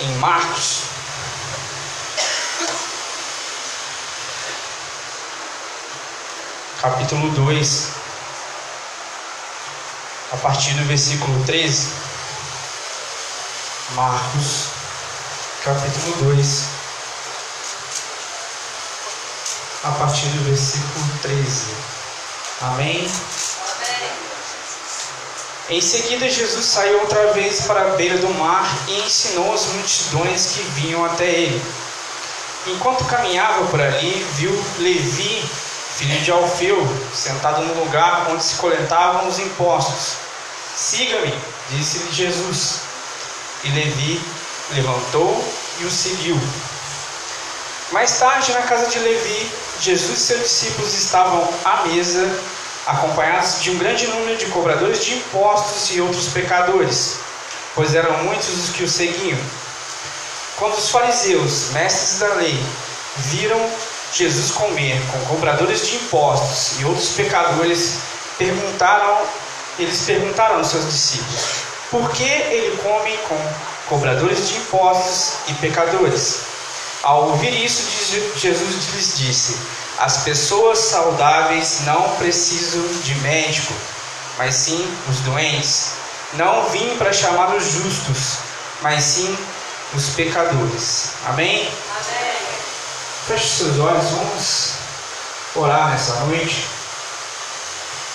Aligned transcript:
em 0.00 0.14
Marcos. 0.16 0.82
Capítulo 6.80 7.30
2, 7.30 7.88
a 10.32 10.36
partir 10.36 10.74
do 10.74 10.84
versículo 10.84 11.44
13. 11.44 11.88
Marcos, 13.94 14.66
capítulo 15.64 16.32
2, 16.32 16.64
a 19.84 19.90
partir 19.92 20.26
do 20.26 20.44
versículo 20.44 21.18
13. 21.22 21.74
Amém? 22.60 23.10
Em 25.68 25.80
seguida, 25.80 26.30
Jesus 26.30 26.64
saiu 26.64 27.00
outra 27.00 27.32
vez 27.32 27.62
para 27.62 27.80
a 27.80 27.96
beira 27.96 28.18
do 28.18 28.28
mar 28.34 28.72
e 28.86 29.00
ensinou 29.00 29.52
as 29.52 29.66
multidões 29.66 30.52
que 30.52 30.62
vinham 30.80 31.04
até 31.04 31.28
ele. 31.28 31.60
Enquanto 32.68 33.04
caminhava 33.06 33.64
por 33.66 33.80
ali, 33.80 34.24
viu 34.34 34.52
Levi, 34.78 35.42
filho 35.96 36.20
de 36.20 36.30
Alfeu, 36.30 36.86
sentado 37.12 37.62
no 37.62 37.82
lugar 37.82 38.28
onde 38.30 38.44
se 38.44 38.54
coletavam 38.56 39.26
os 39.26 39.40
impostos. 39.40 40.14
Siga-me, 40.76 41.34
disse-lhe 41.70 42.12
Jesus. 42.12 42.82
E 43.64 43.68
Levi 43.70 44.20
levantou 44.72 45.44
e 45.80 45.84
o 45.84 45.90
seguiu. 45.90 46.40
Mais 47.90 48.16
tarde, 48.20 48.52
na 48.52 48.62
casa 48.62 48.86
de 48.86 49.00
Levi, 49.00 49.50
Jesus 49.80 50.18
e 50.18 50.22
seus 50.22 50.42
discípulos 50.42 50.94
estavam 50.94 51.48
à 51.64 51.88
mesa 51.88 52.30
acompanhados 52.86 53.60
de 53.60 53.70
um 53.70 53.78
grande 53.78 54.06
número 54.06 54.36
de 54.36 54.46
cobradores 54.46 55.04
de 55.04 55.14
impostos 55.14 55.90
e 55.94 56.00
outros 56.00 56.28
pecadores, 56.28 57.16
pois 57.74 57.94
eram 57.94 58.24
muitos 58.24 58.48
os 58.48 58.70
que 58.70 58.84
o 58.84 58.88
seguiam. 58.88 59.38
Quando 60.56 60.74
os 60.74 60.88
fariseus, 60.90 61.70
mestres 61.72 62.20
da 62.20 62.34
lei, 62.34 62.58
viram 63.16 63.60
Jesus 64.12 64.52
comer 64.52 65.00
com 65.12 65.18
cobradores 65.26 65.86
de 65.86 65.96
impostos 65.96 66.80
e 66.80 66.84
outros 66.84 67.08
pecadores, 67.10 67.98
perguntaram, 68.38 69.18
eles 69.78 70.00
perguntaram 70.06 70.56
aos 70.56 70.68
seus 70.68 70.86
discípulos: 70.86 71.42
por 71.90 72.10
que 72.12 72.22
ele 72.22 72.76
come 72.82 73.16
com 73.28 73.36
cobradores 73.88 74.48
de 74.48 74.56
impostos 74.56 75.34
e 75.48 75.54
pecadores? 75.54 76.40
Ao 77.02 77.30
ouvir 77.30 77.64
isso, 77.64 77.82
Jesus 78.36 78.94
lhes 78.94 79.18
disse: 79.18 79.58
as 79.98 80.18
pessoas 80.18 80.78
saudáveis 80.78 81.80
não 81.86 82.16
precisam 82.16 82.86
de 83.02 83.14
médico, 83.16 83.72
mas 84.36 84.54
sim 84.54 84.86
os 85.08 85.20
doentes. 85.20 85.92
Não 86.34 86.68
vim 86.68 86.96
para 86.98 87.12
chamar 87.12 87.54
os 87.54 87.64
justos, 87.64 88.38
mas 88.82 89.02
sim 89.02 89.36
os 89.94 90.10
pecadores. 90.10 91.10
Amém? 91.26 91.60
Amém. 91.60 91.70
Feche 93.26 93.48
seus 93.48 93.78
olhos, 93.78 94.10
vamos 94.10 94.72
orar 95.54 95.90
nessa 95.90 96.14
noite. 96.26 96.66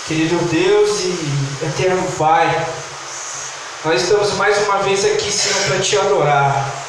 Querido 0.08 0.38
Deus 0.46 1.00
e 1.00 1.66
eterno 1.66 2.04
Pai, 2.18 2.68
nós 3.84 4.04
estamos 4.04 4.34
mais 4.34 4.58
uma 4.68 4.78
vez 4.80 5.04
aqui, 5.06 5.32
Senhor, 5.32 5.60
para 5.68 5.80
te 5.80 5.98
adorar 5.98 6.81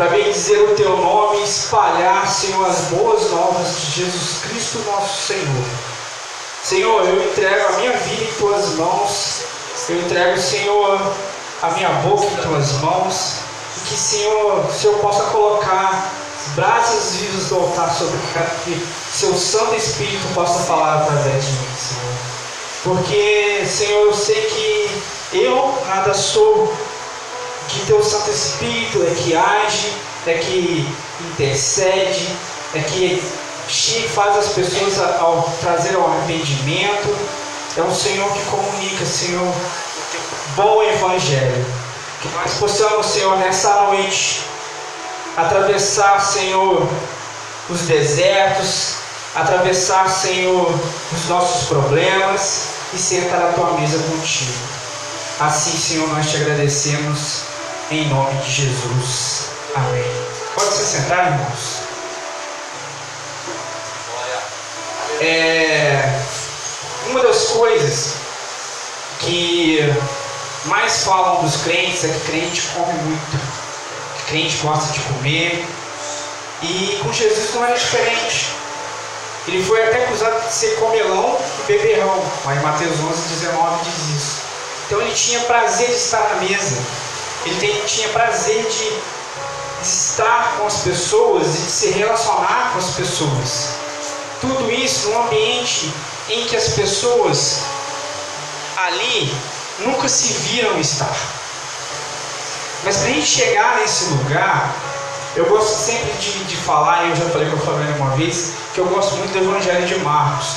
para 0.00 0.08
bendizer 0.08 0.58
o 0.62 0.74
teu 0.76 0.96
nome 0.96 1.40
e 1.40 1.44
espalhar, 1.44 2.26
Senhor, 2.26 2.66
as 2.66 2.86
boas 2.86 3.30
novas 3.32 3.68
de 3.82 4.00
Jesus 4.00 4.40
Cristo, 4.44 4.78
nosso 4.90 5.26
Senhor. 5.26 5.64
Senhor, 6.64 7.04
eu 7.04 7.22
entrego 7.22 7.66
a 7.66 7.72
minha 7.76 7.92
vida 7.92 8.24
em 8.24 8.32
tuas 8.38 8.76
mãos, 8.76 9.42
eu 9.90 10.00
entrego, 10.00 10.40
Senhor, 10.40 10.98
a 11.60 11.70
minha 11.72 11.90
boca 11.90 12.24
em 12.24 12.36
tuas 12.36 12.72
mãos, 12.80 13.40
e 13.76 13.80
que, 13.90 13.94
Senhor, 13.94 14.64
o 14.64 14.72
Senhor 14.72 14.98
possa 15.00 15.24
colocar 15.24 16.10
brasas 16.56 17.16
vivas 17.16 17.48
do 17.48 17.56
altar 17.56 17.92
sobre 17.92 18.18
que 18.64 18.88
seu 19.12 19.34
Santo 19.34 19.74
Espírito 19.74 20.26
possa 20.32 20.60
falar 20.60 21.02
através 21.02 21.44
de 21.44 21.52
mim, 21.52 21.68
Senhor. 21.76 22.14
Porque, 22.84 23.66
Senhor, 23.66 24.06
eu 24.06 24.14
sei 24.14 24.46
que 24.46 25.02
eu 25.34 25.74
nada 25.86 26.14
sou 26.14 26.72
que 27.70 27.86
teu 27.86 28.02
Santo 28.02 28.30
Espírito 28.30 29.02
é 29.02 29.14
que 29.14 29.36
age, 29.36 29.92
é 30.26 30.34
que 30.34 30.88
intercede, 31.20 32.28
é 32.74 32.80
que 32.80 33.22
faz 34.14 34.36
as 34.36 34.48
pessoas 34.48 34.98
ao 35.20 35.42
trazer 35.60 35.94
ao 35.94 36.10
arrependimento. 36.10 37.16
É 37.76 37.82
o 37.82 37.94
Senhor 37.94 38.30
que 38.32 38.44
comunica, 38.46 39.06
Senhor, 39.06 39.46
o 39.46 40.56
bom 40.56 40.82
evangelho. 40.82 41.64
Que 42.20 42.28
nós 42.28 42.54
possamos, 42.54 43.06
Senhor, 43.06 43.36
nessa 43.38 43.72
noite, 43.84 44.42
atravessar, 45.36 46.20
Senhor, 46.20 46.86
os 47.68 47.80
desertos, 47.82 48.94
atravessar, 49.34 50.10
Senhor, 50.10 50.74
os 51.12 51.28
nossos 51.28 51.68
problemas 51.68 52.64
e 52.92 52.98
sentar 52.98 53.40
à 53.40 53.52
tua 53.52 53.72
mesa 53.78 53.98
contigo. 53.98 54.52
Assim, 55.38 55.78
Senhor, 55.78 56.08
nós 56.08 56.28
te 56.28 56.36
agradecemos 56.36 57.44
em 57.90 58.08
nome 58.08 58.40
de 58.42 58.50
Jesus. 58.50 59.48
Amém. 59.74 60.04
Pode 60.54 60.74
se 60.74 60.84
sentar, 60.84 61.26
irmãos. 61.26 61.80
É, 65.20 66.20
uma 67.10 67.22
das 67.22 67.48
coisas 67.48 68.14
que 69.18 69.80
mais 70.66 71.02
falam 71.04 71.42
dos 71.42 71.62
crentes 71.62 72.04
é 72.04 72.08
que 72.08 72.20
crente 72.30 72.62
come 72.74 72.92
muito, 72.92 73.40
que 74.16 74.22
crente 74.30 74.56
gosta 74.58 74.92
de 74.92 75.00
comer. 75.00 75.66
E 76.62 77.00
com 77.02 77.12
Jesus 77.12 77.54
não 77.54 77.64
era 77.64 77.76
diferente. 77.76 78.50
Ele 79.48 79.64
foi 79.64 79.82
até 79.82 80.04
acusado 80.04 80.46
de 80.46 80.52
ser 80.52 80.76
comelão 80.76 81.38
e 81.68 81.72
beberrão. 81.72 82.22
Mas 82.44 82.62
Mateus 82.62 83.00
11, 83.00 83.28
19 83.40 83.84
diz 83.84 84.16
isso. 84.16 84.40
Então 84.86 85.00
ele 85.00 85.12
tinha 85.12 85.40
prazer 85.40 85.88
de 85.88 85.94
estar 85.94 86.20
na 86.20 86.36
mesa. 86.36 86.76
Ele 87.44 87.56
tem, 87.58 87.80
tinha 87.86 88.08
prazer 88.10 88.62
de, 88.64 88.90
de 89.82 89.88
estar 89.88 90.56
com 90.56 90.66
as 90.66 90.78
pessoas 90.78 91.46
e 91.54 91.58
de 91.58 91.70
se 91.70 91.90
relacionar 91.90 92.70
com 92.72 92.78
as 92.78 92.90
pessoas. 92.90 93.68
Tudo 94.40 94.70
isso 94.70 95.08
num 95.08 95.22
ambiente 95.22 95.92
em 96.28 96.44
que 96.44 96.56
as 96.56 96.68
pessoas 96.70 97.60
ali 98.76 99.34
nunca 99.80 100.08
se 100.08 100.32
viram 100.34 100.78
estar. 100.78 101.14
Mas 102.84 102.96
para 102.98 103.08
a 103.08 103.12
gente 103.12 103.26
chegar 103.26 103.76
nesse 103.76 104.04
lugar, 104.10 104.74
eu 105.36 105.46
gosto 105.46 105.74
sempre 105.74 106.12
de, 106.18 106.44
de 106.44 106.56
falar, 106.56 107.04
e 107.04 107.10
eu 107.10 107.16
já 107.16 107.28
falei 107.30 107.48
com 107.50 107.56
a 107.56 107.60
família 107.60 107.94
uma 107.96 108.16
vez, 108.16 108.52
que 108.74 108.80
eu 108.80 108.86
gosto 108.86 109.16
muito 109.16 109.32
do 109.32 109.38
Evangelho 109.38 109.86
de 109.86 109.96
Marcos. 110.00 110.48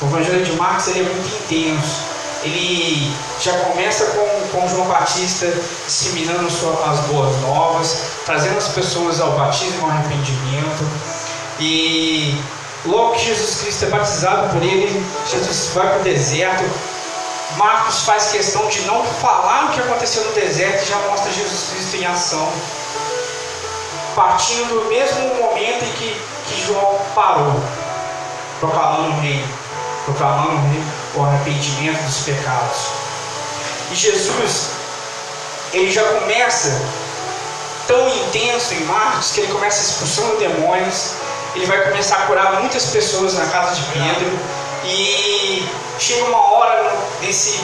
O 0.00 0.06
Evangelho 0.06 0.44
de 0.44 0.52
Marcos 0.52 0.88
ele 0.88 1.00
é 1.00 1.02
muito 1.02 1.44
intenso 1.44 2.09
ele 2.42 3.14
já 3.40 3.52
começa 3.60 4.06
com, 4.06 4.48
com 4.48 4.68
João 4.68 4.86
Batista 4.86 5.46
disseminando 5.86 6.46
as 6.46 7.00
boas 7.00 7.36
novas, 7.42 8.02
trazendo 8.24 8.56
as 8.56 8.68
pessoas 8.68 9.20
ao 9.20 9.32
batismo, 9.32 9.84
ao 9.84 9.90
arrependimento. 9.90 10.84
E 11.58 12.40
logo 12.86 13.12
que 13.12 13.26
Jesus 13.26 13.60
Cristo 13.60 13.84
é 13.84 13.88
batizado 13.88 14.48
por 14.54 14.62
ele, 14.62 15.06
Jesus 15.30 15.70
vai 15.74 15.88
para 15.88 16.00
o 16.00 16.02
deserto. 16.02 16.64
Marcos 17.56 18.02
faz 18.02 18.30
questão 18.30 18.66
de 18.68 18.80
não 18.82 19.04
falar 19.04 19.66
o 19.66 19.72
que 19.74 19.80
aconteceu 19.80 20.24
no 20.24 20.32
deserto 20.32 20.84
e 20.84 20.88
já 20.88 20.96
mostra 21.08 21.30
Jesus 21.32 21.70
Cristo 21.72 21.96
em 21.96 22.06
ação. 22.06 22.48
Partindo 24.14 24.82
do 24.82 24.88
mesmo 24.88 25.34
momento 25.34 25.84
em 25.84 25.92
que, 25.92 26.20
que 26.46 26.66
João 26.66 26.98
parou, 27.14 27.60
proclamando 28.60 29.10
o 29.10 29.20
reino, 29.20 29.46
proclamando 30.04 30.52
o 30.52 30.58
reino 30.58 31.00
o 31.14 31.24
arrependimento 31.24 32.02
dos 32.04 32.18
pecados. 32.20 32.78
E 33.90 33.94
Jesus, 33.94 34.70
ele 35.72 35.90
já 35.90 36.04
começa 36.04 36.80
tão 37.86 38.08
intenso 38.08 38.74
em 38.74 38.84
Marcos 38.84 39.32
que 39.32 39.40
ele 39.40 39.52
começa 39.52 39.82
expulsando 39.82 40.36
demônios, 40.36 41.14
ele 41.54 41.66
vai 41.66 41.82
começar 41.82 42.16
a 42.16 42.26
curar 42.26 42.60
muitas 42.60 42.86
pessoas 42.86 43.34
na 43.34 43.46
casa 43.46 43.74
de 43.74 43.82
Pedro 43.92 44.38
e 44.84 45.68
chega 45.98 46.24
uma 46.26 46.38
hora 46.52 46.96
nesse 47.20 47.60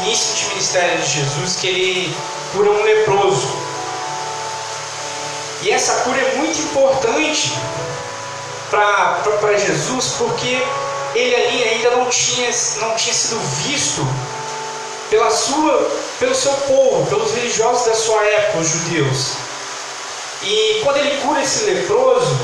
início 0.00 0.36
de 0.36 0.48
ministério 0.54 0.98
de 0.98 1.06
Jesus 1.06 1.56
que 1.56 1.66
ele 1.66 2.16
cura 2.52 2.70
um 2.70 2.82
leproso. 2.82 3.64
E 5.62 5.70
essa 5.70 5.92
cura 6.02 6.18
é 6.18 6.36
muito 6.36 6.58
importante 6.60 7.52
para 8.70 9.58
Jesus 9.58 10.14
porque 10.18 10.62
ele 11.14 11.34
ali 11.34 11.62
ainda 11.64 11.90
não 11.90 12.08
tinha, 12.10 12.50
não 12.80 12.94
tinha 12.96 13.14
sido 13.14 13.38
visto 13.62 14.06
pela 15.10 15.30
sua, 15.30 15.90
pelo 16.18 16.34
seu 16.34 16.52
povo, 16.52 17.06
pelos 17.06 17.32
religiosos 17.34 17.86
da 17.86 17.94
sua 17.94 18.24
época, 18.24 18.58
os 18.58 18.68
judeus. 18.68 19.32
E 20.42 20.80
quando 20.82 20.96
ele 20.98 21.20
cura 21.22 21.42
esse 21.42 21.64
leproso, 21.64 22.36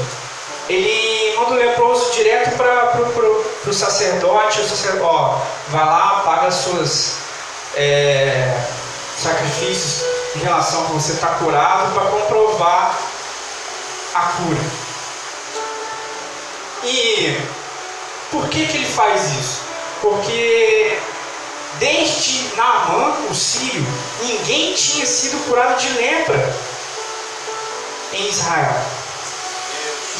ele 0.68 1.34
manda 1.36 1.50
o 1.50 1.56
leproso 1.56 2.12
direto 2.12 2.56
para 2.56 3.00
o 3.66 3.72
sacerdote, 3.72 4.60
o 4.60 4.68
sacerdote, 4.68 5.02
ó, 5.02 5.40
vai 5.68 5.84
lá, 5.84 6.22
paga 6.24 6.50
suas, 6.50 7.16
é, 7.76 8.56
sacrifícios 9.18 10.04
em 10.36 10.38
relação 10.40 10.80
a 10.84 10.88
você 10.88 11.12
estar 11.12 11.38
curado 11.38 11.92
para 11.92 12.04
comprovar 12.10 12.98
a 14.14 14.20
cura. 14.20 14.60
E 16.84 17.36
por 18.30 18.48
que, 18.48 18.66
que 18.66 18.76
ele 18.76 18.86
faz 18.86 19.32
isso? 19.38 19.60
Porque 20.00 20.98
desde 21.78 22.56
Naamã, 22.56 23.14
o 23.28 23.34
sírio, 23.34 23.86
ninguém 24.22 24.74
tinha 24.74 25.06
sido 25.06 25.44
curado 25.46 25.78
de 25.78 25.88
lepra 25.94 26.54
em 28.12 28.28
Israel. 28.28 28.80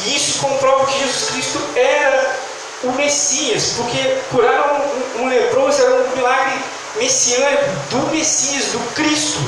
E 0.05 0.15
isso 0.15 0.39
comprova 0.39 0.85
que 0.85 0.99
Jesus 0.99 1.29
Cristo 1.29 1.59
era 1.75 2.35
o 2.83 2.91
Messias, 2.93 3.73
porque 3.77 4.17
curar 4.31 4.73
um, 4.73 5.21
um, 5.21 5.23
um 5.23 5.29
leproso 5.29 5.81
era 5.81 5.95
um 5.95 6.15
milagre 6.15 6.59
messiânico 6.95 7.65
do 7.91 8.11
Messias, 8.11 8.65
do 8.67 8.79
Cristo. 8.95 9.39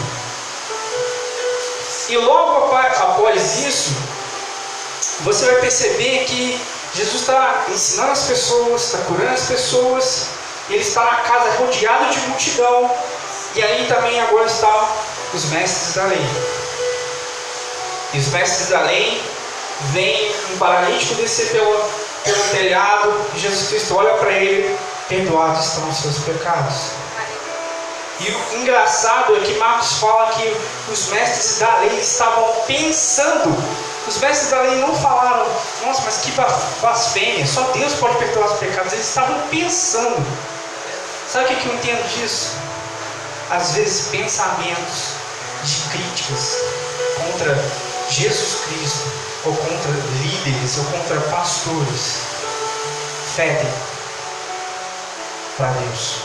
E 2.10 2.18
logo 2.18 2.76
após 2.76 3.60
isso, 3.66 3.92
você 5.22 5.46
vai 5.46 5.56
perceber 5.56 6.26
que 6.26 6.60
Jesus 6.96 7.22
está 7.22 7.66
ensinando 7.70 8.12
as 8.12 8.24
pessoas, 8.24 8.84
está 8.84 8.98
curando 9.00 9.34
as 9.34 9.46
pessoas, 9.48 10.28
ele 10.70 10.82
está 10.82 11.04
na 11.04 11.16
casa 11.18 11.58
rodeado 11.58 12.14
de 12.14 12.20
multidão, 12.28 12.92
e 13.56 13.64
aí 13.64 13.88
também 13.88 14.20
agora 14.22 14.46
estão 14.46 14.88
os 15.34 15.46
mestres 15.46 15.96
da 15.96 16.04
lei. 16.06 16.26
E 18.14 18.20
os 18.20 18.28
mestres 18.28 18.70
da 18.70 18.82
lei 18.82 19.22
veem 19.92 20.36
um 20.54 20.58
paralítico 20.58 21.16
descer 21.16 21.50
pelo, 21.50 21.84
pelo 22.24 22.44
telhado, 22.52 23.26
e 23.36 23.40
Jesus 23.40 23.70
Cristo 23.70 23.96
olha 23.96 24.14
para 24.14 24.32
ele, 24.32 24.78
perdoados 25.10 25.66
estão 25.66 25.90
os 25.90 25.98
seus 25.98 26.20
pecados. 26.20 26.76
E 28.20 28.30
o 28.30 28.62
engraçado 28.62 29.36
é 29.36 29.40
que 29.40 29.54
Marcos 29.56 29.94
fala 29.94 30.32
que 30.34 30.56
os 30.92 31.08
mestres 31.08 31.60
da 31.60 31.80
lei 31.80 32.00
estavam 32.00 32.46
pensando. 32.68 33.52
Os 34.08 34.18
mestres 34.18 34.50
da 34.52 34.62
lei 34.62 34.80
não 34.80 34.94
falaram, 34.96 35.46
nossa, 35.86 36.02
mas 36.04 36.18
que 36.18 36.32
blasfêmia, 36.82 37.48
só 37.48 37.62
Deus 37.72 37.94
pode 37.94 38.18
perdoar 38.18 38.52
os 38.52 38.60
pecados. 38.60 38.92
Eles 38.92 39.08
estavam 39.08 39.40
pensando. 39.50 40.26
Sabe 41.32 41.54
o 41.54 41.58
que 41.58 41.66
eu 41.68 41.74
entendo 41.76 42.04
disso? 42.14 42.52
Às 43.50 43.76
vezes 43.76 44.08
pensamentos 44.08 45.14
de 45.64 45.76
críticas 45.90 46.58
contra 47.18 47.56
Jesus 48.10 48.62
Cristo, 48.66 49.08
ou 49.46 49.56
contra 49.56 49.92
líderes, 50.22 50.78
ou 50.78 50.86
contra 50.86 51.20
pastores, 51.30 52.18
fedem 53.36 53.74
para 55.58 55.68
Deus. 55.72 56.16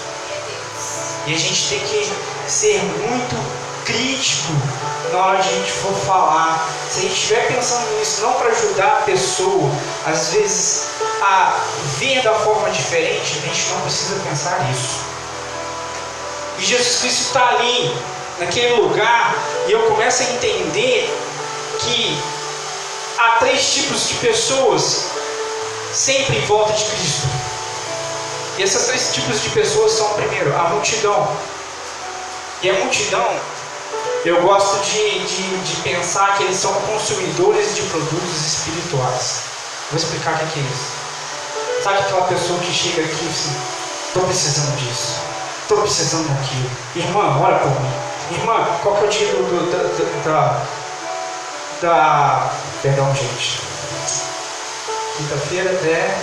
E 1.26 1.34
a 1.34 1.38
gente 1.38 1.69
tem 1.69 1.80
que 1.80 2.12
ser 2.48 2.82
muito 2.82 3.68
crítico 3.88 4.52
na 5.12 5.19
hora 5.19 5.43
de 5.43 5.49
a 5.49 5.52
gente 5.52 5.73
for 5.73 5.94
falar. 6.05 6.69
Se 6.90 6.99
a 6.99 7.02
gente 7.02 7.14
estiver 7.14 7.49
pensando 7.49 7.99
nisso, 7.99 8.20
não 8.20 8.35
para 8.35 8.50
ajudar 8.50 8.99
a 8.99 9.02
pessoa, 9.02 9.70
às 10.06 10.32
vezes 10.32 10.85
a 11.23 11.58
ver 11.99 12.23
da 12.23 12.35
forma 12.35 12.70
diferente, 12.70 13.38
a 13.38 13.46
gente 13.46 13.69
não 13.70 13.81
precisa 13.81 14.20
pensar 14.29 14.61
nisso. 14.64 15.00
E 16.58 16.64
Jesus 16.64 17.00
Cristo 17.00 17.20
está 17.26 17.49
ali, 17.50 17.96
naquele 18.38 18.75
lugar, 18.75 19.35
e 19.67 19.73
eu 19.73 19.82
começo 19.87 20.23
a 20.23 20.26
entender 20.26 21.08
que 21.81 22.19
há 23.19 23.31
três 23.38 23.75
tipos 23.75 24.08
de 24.08 24.14
pessoas 24.14 25.05
sempre 25.93 26.37
em 26.37 26.44
volta 26.46 26.73
de 26.73 26.85
Cristo. 26.85 27.26
E 28.58 28.62
esses 28.62 28.87
três 28.87 29.14
tipos 29.14 29.40
de 29.40 29.50
pessoas 29.50 29.93
são, 29.93 30.08
primeiro, 30.14 30.55
a 30.56 30.64
multidão. 30.64 31.29
E 32.61 32.70
a 32.70 32.73
multidão, 32.75 33.25
eu 34.28 34.42
gosto 34.42 34.84
de, 34.84 35.20
de, 35.20 35.56
de 35.58 35.76
pensar 35.80 36.36
que 36.36 36.44
eles 36.44 36.56
são 36.56 36.75
consumidores 36.82 37.75
de 37.75 37.82
produtos 37.82 38.46
espirituais. 38.46 39.40
Vou 39.90 39.98
explicar 39.98 40.34
o 40.34 40.38
que 40.48 40.60
é 40.60 40.62
isso. 40.62 41.82
Sabe 41.82 41.98
aquela 42.00 42.26
pessoa 42.26 42.58
que 42.60 42.70
chega 42.70 43.04
aqui 43.04 43.25
e 43.25 43.28
assim, 43.28 43.56
estou 44.08 44.25
precisando 44.25 44.76
disso, 44.76 45.14
estou 45.62 45.78
precisando 45.78 46.28
daquilo. 46.28 46.70
Irmã, 46.94 47.40
ora 47.40 47.58
por 47.60 47.70
mim. 47.80 47.92
Irmã, 48.32 48.66
qual 48.82 48.96
que 48.96 49.04
é 49.04 49.06
o 49.06 49.10
dia 49.10 49.28
do, 49.28 50.25
da, 50.25 50.62
da. 51.80 52.50
Perdão, 52.82 53.14
gente. 53.14 53.62
Quinta-feira 55.16 55.70
é. 55.70 56.22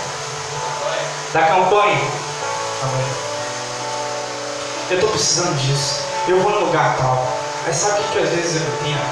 Da 1.32 1.42
campanha 1.42 2.00
amanhã. 2.82 3.08
Eu 4.90 4.94
estou 4.94 5.10
precisando 5.10 5.56
disso. 5.56 6.02
Eu 6.28 6.40
vou 6.40 6.52
no 6.52 6.66
lugar 6.66 6.96
tal. 6.98 7.45
Aí 7.66 7.74
sabe 7.74 8.00
o 8.00 8.04
que, 8.12 8.18
às 8.20 8.28
vezes 8.28 8.62
eu 8.62 8.62
entendo? 8.62 9.10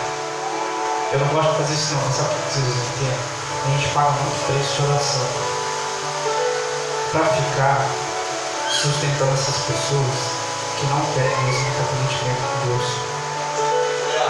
Eu 1.12 1.18
não 1.18 1.26
gosto 1.34 1.50
de 1.50 1.58
fazer 1.58 1.74
isso 1.74 1.94
não, 1.94 2.02
mas 2.06 2.14
sabe 2.14 2.28
o 2.28 2.38
que 2.38 2.46
às 2.46 2.54
vezes 2.54 2.78
eu 2.78 2.86
entendo? 2.94 3.18
A 3.64 3.70
gente 3.70 3.88
paga 3.88 4.10
muito 4.10 4.46
preço 4.46 4.70
de 4.74 4.82
oração. 4.86 5.26
Para 7.10 7.24
ficar 7.34 7.86
sustentando 8.70 9.34
essas 9.34 9.58
pessoas 9.66 10.14
que 10.78 10.86
não 10.86 11.00
querem 11.14 11.36
mesmo 11.42 11.66
independentemente 11.66 12.42
com 12.46 12.66
Deus. 12.70 12.88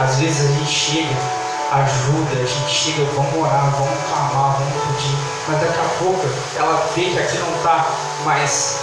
Às 0.00 0.16
vezes 0.16 0.40
a 0.40 0.52
gente 0.56 0.72
chega, 0.72 1.16
ajuda, 1.72 2.32
a 2.32 2.46
gente 2.46 2.72
chega, 2.72 3.04
vamos 3.12 3.36
orar, 3.36 3.76
vamos 3.76 3.98
clamar, 4.08 4.56
vamos 4.56 4.82
pedir, 4.88 5.18
mas 5.48 5.60
daqui 5.60 5.78
a 5.78 5.98
pouco 5.98 6.24
ela 6.56 6.82
vê 6.96 7.10
que 7.10 7.18
aqui 7.18 7.38
não 7.44 7.54
está 7.56 7.84
mais 8.24 8.78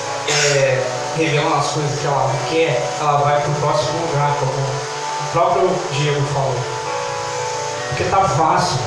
é, 0.53 0.83
revelando 1.17 1.55
as 1.55 1.67
coisas 1.71 1.99
que 1.99 2.05
ela 2.05 2.29
quer, 2.47 2.79
ela 2.99 3.17
vai 3.17 3.41
para 3.41 3.49
o 3.49 3.55
próximo 3.55 4.05
lugar, 4.05 4.35
como 4.39 5.00
o 5.31 5.33
próprio 5.33 5.69
Diego 5.93 6.21
falou. 6.33 6.55
Porque 7.87 8.03
tá 8.05 8.27
fácil. 8.27 8.79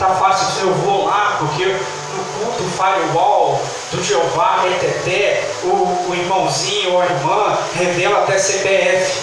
Tá 0.00 0.08
fácil, 0.16 0.66
eu 0.68 0.74
vou 0.74 1.06
lá, 1.06 1.36
porque 1.38 1.64
no 1.64 2.24
culto 2.24 2.64
firewall 2.76 3.60
do 3.92 4.02
Jeová, 4.02 4.62
Reteté, 4.62 5.48
o, 5.62 6.08
o 6.08 6.14
irmãozinho 6.14 6.92
ou 6.92 7.00
a 7.00 7.06
irmã 7.06 7.58
revela 7.74 8.24
até 8.24 8.38
CPF. 8.38 9.22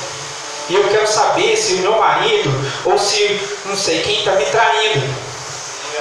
E 0.69 0.75
eu 0.75 0.87
quero 0.87 1.07
saber 1.07 1.55
se 1.57 1.75
o 1.75 1.77
meu 1.79 1.97
marido 1.97 2.49
ou 2.85 2.97
se 2.97 3.39
não 3.65 3.75
sei 3.75 4.01
quem 4.01 4.19
está 4.19 4.31
me 4.31 4.45
traindo. 4.45 5.05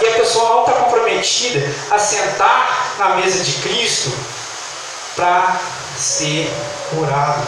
E 0.00 0.06
a 0.06 0.12
pessoa 0.12 0.49
não 0.50 0.61
está 0.61 0.72
comprometida 0.75 1.72
a 1.90 1.99
sentar 1.99 2.94
na 2.99 3.11
mesa 3.16 3.43
de 3.43 3.52
Cristo 3.55 4.12
para 5.16 5.61
ser 5.96 6.50
curado. 6.90 7.46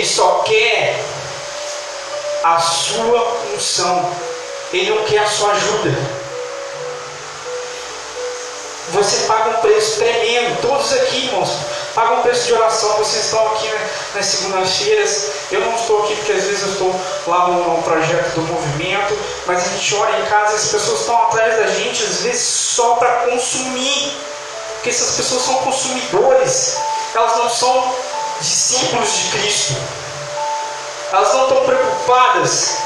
Ele 0.00 0.08
só 0.08 0.38
quer 0.46 0.98
a 2.42 2.58
sua 2.58 3.36
unção. 3.54 4.10
Ele 4.72 4.94
não 4.94 5.04
quer 5.04 5.18
a 5.18 5.26
sua 5.26 5.50
ajuda. 5.52 5.94
Você 8.92 9.26
paga 9.26 9.50
um 9.50 9.60
preço 9.60 9.98
tremendo. 9.98 10.58
Todos 10.62 10.90
aqui, 10.94 11.26
irmãos, 11.26 11.50
pagam 11.94 12.20
um 12.20 12.22
preço 12.22 12.46
de 12.46 12.54
oração. 12.54 12.96
Vocês 12.96 13.26
estão 13.26 13.46
aqui 13.48 13.66
né, 13.66 13.90
nas 14.14 14.24
segundas-feiras. 14.24 15.32
Eu 15.52 15.60
não 15.60 15.74
estou 15.74 16.02
aqui 16.02 16.16
porque 16.16 16.32
às 16.32 16.44
vezes 16.44 16.62
eu 16.62 16.72
estou 16.72 17.00
lá 17.26 17.48
no, 17.48 17.82
projeto 17.82 18.36
do 18.36 18.40
movimento. 18.40 19.18
Mas 19.44 19.66
a 19.66 19.68
gente 19.68 19.94
ora 19.96 20.18
em 20.18 20.24
casa 20.24 20.56
as 20.56 20.68
pessoas 20.68 21.00
estão 21.00 21.24
atrás 21.24 21.58
da 21.58 21.66
gente, 21.66 22.02
às 22.02 22.22
vezes 22.22 22.40
só 22.40 22.94
para 22.94 23.26
consumir 23.26 24.16
porque 24.76 24.88
essas 24.88 25.14
pessoas 25.14 25.42
são 25.42 25.56
consumidores, 25.56 26.78
elas 27.14 27.36
não 27.36 27.50
são 27.50 27.94
discípulos 28.40 29.16
de 29.16 29.38
Cristo. 29.38 29.76
Elas 31.12 31.34
não 31.34 31.42
estão 31.48 31.64
preocupadas 31.64 32.76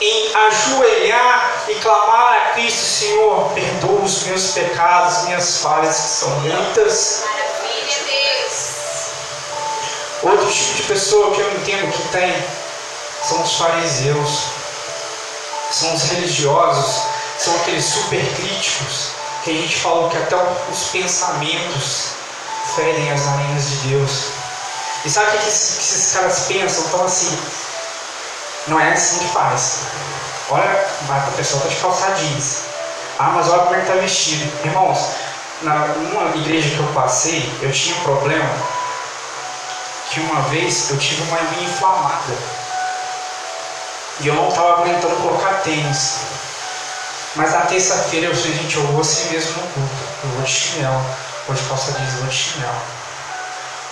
em 0.00 0.34
ajoelhar 0.34 1.64
e 1.68 1.74
clamar 1.76 2.34
a 2.34 2.50
Cristo, 2.52 2.84
Senhor, 2.84 3.50
perdoa 3.52 4.02
os 4.02 4.22
meus 4.24 4.50
pecados, 4.52 5.24
minhas 5.24 5.58
falhas, 5.58 5.96
que 5.96 6.08
são 6.08 6.30
muitas. 6.40 7.24
Outro 10.22 10.52
tipo 10.52 10.74
de 10.74 10.82
pessoa 10.84 11.34
que 11.34 11.40
eu 11.40 11.52
entendo 11.52 11.92
que 11.92 12.08
tem 12.08 12.32
são 13.22 13.42
os 13.42 13.56
fariseus, 13.56 14.44
são 15.70 15.94
os 15.94 16.02
religiosos, 16.04 17.02
são 17.38 17.54
aqueles 17.56 17.84
super 17.84 18.24
críticos 18.34 19.10
que 19.42 19.50
a 19.50 19.54
gente 19.54 19.76
falou 19.76 20.08
que 20.08 20.16
até 20.16 20.36
os 20.70 20.84
pensamentos 20.92 22.10
ferem 22.76 23.10
as 23.10 23.26
arenas 23.26 23.70
de 23.70 23.76
Deus. 23.88 24.41
E 25.04 25.10
sabe 25.10 25.28
o 25.28 25.30
que 25.32 25.38
que 25.38 25.48
esses 25.48 26.12
caras 26.12 26.44
pensam? 26.46 26.84
Então 26.84 27.04
assim, 27.04 27.38
não 28.68 28.78
é 28.78 28.92
assim 28.92 29.18
que 29.18 29.32
faz. 29.32 29.80
Olha, 30.50 30.86
a 31.08 31.30
pessoa 31.36 31.58
está 31.58 31.68
de 31.68 31.76
calça 31.80 32.12
jeans. 32.12 32.62
Ah, 33.18 33.32
mas 33.34 33.48
olha 33.48 33.62
como 33.62 33.74
ele 33.74 33.82
está 33.82 33.94
vestido. 33.94 34.50
Irmãos, 34.64 35.10
na 35.62 35.74
uma 36.12 36.36
igreja 36.36 36.70
que 36.70 36.78
eu 36.78 36.92
passei, 36.92 37.50
eu 37.62 37.72
tinha 37.72 37.96
um 37.96 38.00
problema 38.00 38.48
que 40.10 40.20
uma 40.20 40.42
vez 40.42 40.90
eu 40.90 40.98
tive 40.98 41.22
uma 41.22 41.38
unha 41.38 41.64
inflamada. 41.64 42.36
E 44.20 44.28
eu 44.28 44.34
não 44.34 44.48
estava 44.48 44.82
aguentando 44.82 45.16
colocar 45.16 45.62
tênis. 45.62 46.18
Mas 47.34 47.52
na 47.52 47.62
terça-feira 47.62 48.26
eu 48.26 48.36
falei, 48.36 48.54
gente, 48.54 48.76
eu 48.76 48.86
vou 48.88 49.00
assim 49.00 49.30
mesmo 49.30 49.52
no 49.52 49.68
culto. 49.68 49.94
Eu 50.24 50.30
vou 50.30 50.42
de 50.42 50.50
chinelo. 50.50 51.04
Vou 51.46 51.56
de 51.56 51.62
calça 51.62 51.92
jeans, 51.92 52.12
vou 52.14 52.28
de 52.28 52.34
chinelo. 52.34 53.01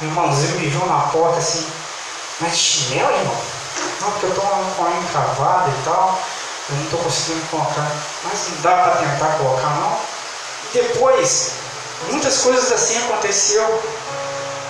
Irmãos, 0.03 0.43
ele 0.45 0.61
me 0.61 0.69
viu 0.69 0.87
na 0.87 0.99
porta 1.09 1.39
assim, 1.39 1.67
Mas 2.41 2.57
chinelo, 2.57 3.15
irmão? 3.15 3.37
Não, 4.01 4.11
porque 4.13 4.27
eu 4.27 4.31
estou 4.31 4.45
com 4.45 4.87
a 4.87 4.91
encravada 4.93 5.69
e 5.69 5.85
tal. 5.85 6.19
Eu 6.71 6.77
não 6.77 6.85
estou 6.85 7.01
conseguindo 7.01 7.47
colocar. 7.51 7.87
Mas 8.25 8.49
não 8.49 8.63
dá 8.63 8.83
para 8.83 8.97
tentar 8.97 9.37
colocar, 9.37 9.69
não. 9.77 9.99
Depois, 10.73 11.53
muitas 12.11 12.39
coisas 12.39 12.73
assim 12.73 12.97
aconteceu. 13.05 13.83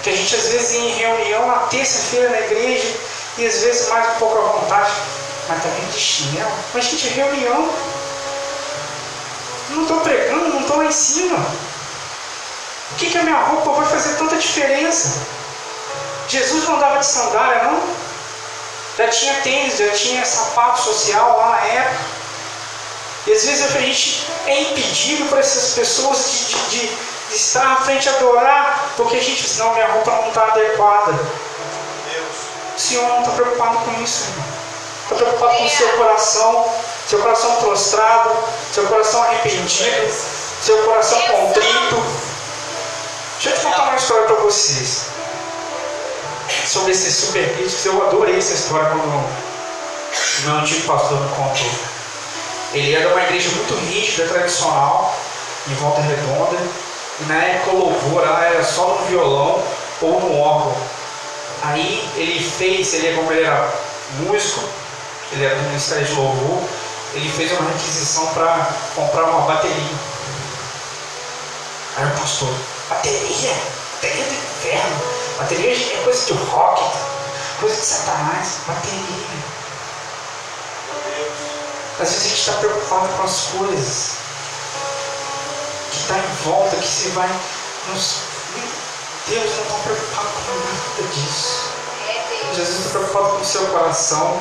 Que 0.03 0.11
a 0.11 0.17
gente 0.17 0.35
às 0.35 0.49
vezes 0.49 0.73
ia 0.73 0.81
em 0.81 0.95
reunião 0.95 1.47
na 1.47 1.59
terça-feira 1.69 2.31
na 2.31 2.41
igreja 2.41 2.97
e 3.39 3.47
às 3.47 3.59
vezes 3.59 3.89
mais 3.89 4.09
um 4.09 4.19
pouco 4.19 4.37
à 4.37 4.59
vontade. 4.59 4.91
Mas 5.49 5.63
também 5.63 5.85
de 5.93 6.01
chinelo. 6.01 6.51
Mas 6.75 6.87
gente, 6.87 7.09
reunião. 7.09 7.73
Não 9.71 9.83
estou 9.83 10.01
pregando, 10.01 10.49
não 10.49 10.61
estou 10.63 10.77
lá 10.79 10.87
em 10.87 10.93
cima. 10.93 11.70
O 12.93 12.95
que, 12.97 13.11
que 13.11 13.19
a 13.19 13.23
minha 13.23 13.39
roupa 13.39 13.73
vai 13.73 13.87
fazer 13.87 14.17
tanta 14.17 14.37
diferença? 14.37 15.21
Jesus 16.29 16.65
não 16.65 16.77
andava 16.77 16.99
de 16.99 17.07
sandália, 17.07 17.65
não? 17.65 17.81
Já 18.97 19.09
tinha 19.09 19.35
tênis, 19.41 19.79
já 19.79 19.91
tinha 19.91 20.25
sapato 20.25 20.81
social 20.81 21.39
lá 21.39 21.51
na 21.51 21.67
época. 21.67 22.21
E 23.27 23.33
às 23.33 23.45
vezes 23.45 23.77
a 23.77 23.79
gente 23.81 24.27
é 24.47 24.61
impedido 24.63 25.27
por 25.27 25.39
essas 25.39 25.75
pessoas 25.75 26.19
de, 26.31 26.55
de, 26.71 26.87
de, 26.89 27.37
estar 27.37 27.73
à 27.73 27.77
frente 27.77 28.07
e 28.07 28.09
adorar, 28.09 28.93
porque 28.97 29.17
a 29.17 29.21
gente 29.21 29.43
diz, 29.43 29.59
não, 29.59 29.75
minha 29.75 29.87
roupa 29.89 30.11
não 30.11 30.29
está 30.29 30.45
adequada. 30.45 31.13
O 32.77 32.81
Senhor 32.81 33.07
não 33.09 33.21
está 33.21 33.33
preocupado 33.33 33.79
com 33.79 34.03
isso, 34.03 34.25
irmão. 34.31 34.47
Está 35.03 35.17
preocupado 35.17 35.59
com 35.59 35.65
o 35.65 35.69
seu 35.69 35.89
coração, 35.91 36.75
seu 37.09 37.19
coração 37.21 37.57
prostrado, 37.57 38.31
seu 38.73 38.87
coração 38.87 39.23
arrependido, 39.23 40.15
seu 40.63 40.79
coração 40.85 41.21
contrito. 41.23 41.90
Deixa 43.43 43.57
eu 43.57 43.59
te 43.59 43.65
contar 43.65 43.85
uma 43.85 43.97
história 43.97 44.27
para 44.27 44.37
vocês 44.37 45.07
sobre 46.67 46.93
esses 46.93 47.15
super 47.15 47.55
críticos. 47.55 47.87
Eu 47.87 48.07
adorei 48.07 48.37
essa 48.37 48.53
história 48.53 48.91
quando 48.91 49.03
o 49.07 50.43
meu 50.43 50.57
antigo 50.57 50.87
pastor 50.87 51.19
me 51.19 51.29
contou. 51.31 51.71
Ele 52.75 52.95
era 52.95 53.09
uma 53.09 53.23
igreja 53.23 53.49
muito 53.53 53.75
rígida, 53.87 54.29
tradicional, 54.29 55.17
em 55.71 55.75
volta 55.77 56.03
redonda. 56.03 56.59
E 57.19 57.25
na 57.25 57.43
época 57.43 57.71
o 57.71 57.79
louvor 57.79 58.25
era 58.25 58.63
só 58.63 58.89
no 58.89 59.07
violão 59.07 59.65
ou 60.03 60.21
no 60.21 60.39
órgão. 60.39 60.77
Aí 61.63 62.11
ele 62.17 62.45
fez, 62.45 62.93
ele 62.93 63.17
como 63.17 63.33
ele 63.33 63.45
era 63.45 63.73
músico, 64.19 64.69
ele 65.33 65.47
era 65.47 65.55
do 65.55 65.63
Ministério 65.63 66.05
de 66.05 66.13
Louvor, 66.13 66.63
ele 67.15 67.33
fez 67.33 67.53
uma 67.53 67.71
requisição 67.71 68.27
para 68.35 68.69
comprar 68.95 69.25
uma 69.25 69.47
bateria. 69.47 69.97
Aí 71.97 72.05
o 72.05 72.19
pastor, 72.19 72.55
bateria? 72.91 73.55
Bateria 73.95 74.25
do 74.25 74.35
inferno? 74.35 74.97
Bateria 75.39 75.73
é 75.73 76.03
coisa 76.05 76.27
de 76.27 76.33
rock, 76.51 76.83
coisa 77.61 77.77
de 77.77 77.87
satanás, 77.87 78.59
bateria. 78.67 79.61
Às 82.01 82.09
vezes 82.09 82.19
a 82.19 82.29
gente 82.29 82.41
está 82.41 82.53
preocupado 82.55 83.09
com 83.09 83.23
as 83.23 83.43
coisas 83.59 84.13
que 85.91 85.97
está 85.99 86.19
em 86.19 86.45
volta, 86.45 86.77
que 86.77 86.87
se 86.87 87.09
vai 87.09 87.29
nos. 87.89 88.17
Deus 89.29 89.45
não 89.45 89.63
está 89.63 89.75
preocupado 89.85 90.29
com 90.29 90.53
nada 90.53 91.15
disso. 91.15 91.71
Jesus 92.55 92.79
está 92.79 92.91
preocupado 92.99 93.37
com 93.37 93.43
o 93.43 93.45
seu 93.45 93.67
coração. 93.69 94.41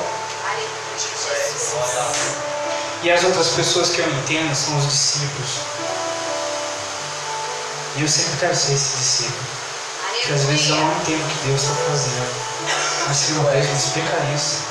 E 3.04 3.12
as 3.12 3.24
outras 3.24 3.48
pessoas 3.50 3.90
que 3.90 4.00
eu 4.00 4.10
entendo 4.10 4.56
são 4.56 4.78
os 4.78 4.86
discípulos. 4.86 5.60
E 7.96 8.02
eu 8.02 8.08
sempre 8.08 8.40
quero 8.40 8.56
ser 8.56 8.74
esse 8.74 8.98
discípulo. 8.98 9.48
Que 10.26 10.34
às 10.34 10.44
vezes 10.44 10.70
eu 10.70 10.76
não 10.76 10.92
entendo 10.98 11.26
o 11.26 11.30
que 11.30 11.48
Deus 11.48 11.62
está 11.62 11.76
fazendo. 11.76 12.50
Mas 13.08 13.18
Senhor, 13.18 13.52
Deus 13.52 13.66
me 13.66 13.78
explica 13.78 14.18
isso. 14.36 14.64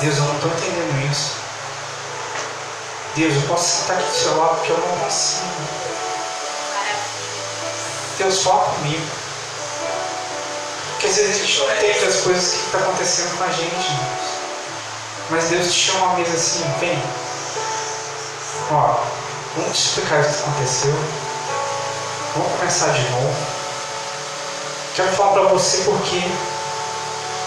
Deus, 0.00 0.16
eu 0.16 0.24
não 0.24 0.34
estou 0.36 0.50
entendendo 0.50 1.10
isso. 1.10 1.32
Deus, 3.16 3.34
eu 3.34 3.42
posso 3.42 3.80
sentar 3.80 3.98
aqui 3.98 4.06
do 4.06 4.14
seu 4.14 4.36
lado 4.36 4.56
porque 4.56 4.72
eu 4.72 4.78
não 4.78 4.98
consigo. 4.98 5.46
Deus, 8.18 8.42
fala 8.42 8.64
comigo. 8.74 9.06
Porque 10.92 11.06
às 11.08 11.16
vezes 11.16 11.36
a 11.36 11.44
gente 11.44 11.58
não 11.58 11.76
entende 11.76 12.04
as 12.06 12.16
coisas 12.16 12.50
que 12.50 12.56
estão 12.56 12.80
tá 12.80 12.86
acontecendo 12.86 13.38
com 13.38 13.44
a 13.44 13.48
gente, 13.48 13.86
irmãos. 13.86 14.36
Mas 15.30 15.44
Deus 15.50 15.72
te 15.72 15.90
chama 15.90 16.06
uma 16.06 16.18
mesa 16.18 16.34
assim, 16.34 16.64
vem. 16.78 17.02
Ó, 18.70 19.00
vamos 19.56 19.76
te 19.76 19.88
explicar 19.88 20.20
o 20.20 20.24
que 20.24 20.40
aconteceu. 20.40 21.25
Vamos 22.36 22.52
começar 22.58 22.88
de 22.88 23.00
novo. 23.10 23.34
Quero 24.94 25.10
falar 25.12 25.32
para 25.32 25.42
você 25.44 25.78
porque 25.84 26.22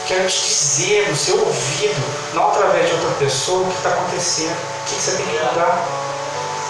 quero 0.07 0.27
te 0.27 0.41
dizer 0.41 1.09
no 1.09 1.15
seu 1.15 1.39
ouvido, 1.39 2.33
não 2.33 2.49
através 2.49 2.87
de 2.87 2.95
outra 2.95 3.11
pessoa, 3.19 3.61
o 3.61 3.69
que 3.69 3.77
está 3.77 3.89
acontecendo, 3.89 4.55
o 4.55 4.85
que 4.85 4.95
você 4.95 5.11
tem 5.11 5.25
que 5.27 5.31
mudar, 5.31 5.85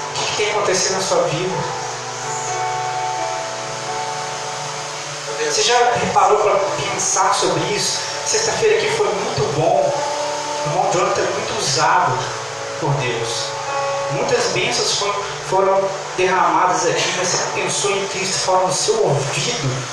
o 0.09 0.25
que 0.25 0.35
tem 0.35 0.51
acontecido 0.51 0.95
na 0.95 1.01
sua 1.01 1.21
vida. 1.23 1.55
Você 5.49 5.61
já 5.61 5.77
reparou 5.93 6.39
para 6.39 6.59
pensar 6.75 7.33
sobre 7.33 7.61
isso? 7.73 7.99
Sexta-feira 8.25 8.77
aqui 8.77 8.89
foi 8.97 9.07
muito 9.07 9.55
bom. 9.55 9.93
O 10.65 10.69
irmão 10.69 10.91
Jonathan 10.91 11.21
é 11.21 11.31
muito 11.31 11.57
usado 11.57 12.17
por 12.81 12.91
Deus. 12.95 13.45
Muitas 14.11 14.47
bênçãos 14.47 14.95
foram, 14.95 15.15
foram 15.50 15.82
derramadas 16.15 16.86
aqui, 16.86 17.12
você 17.20 17.38
pensou 17.56 17.91
em 17.91 18.08
Cristo 18.10 18.39
fala 18.39 18.68
no 18.68 18.74
seu 18.74 19.03
ouvido? 19.03 19.84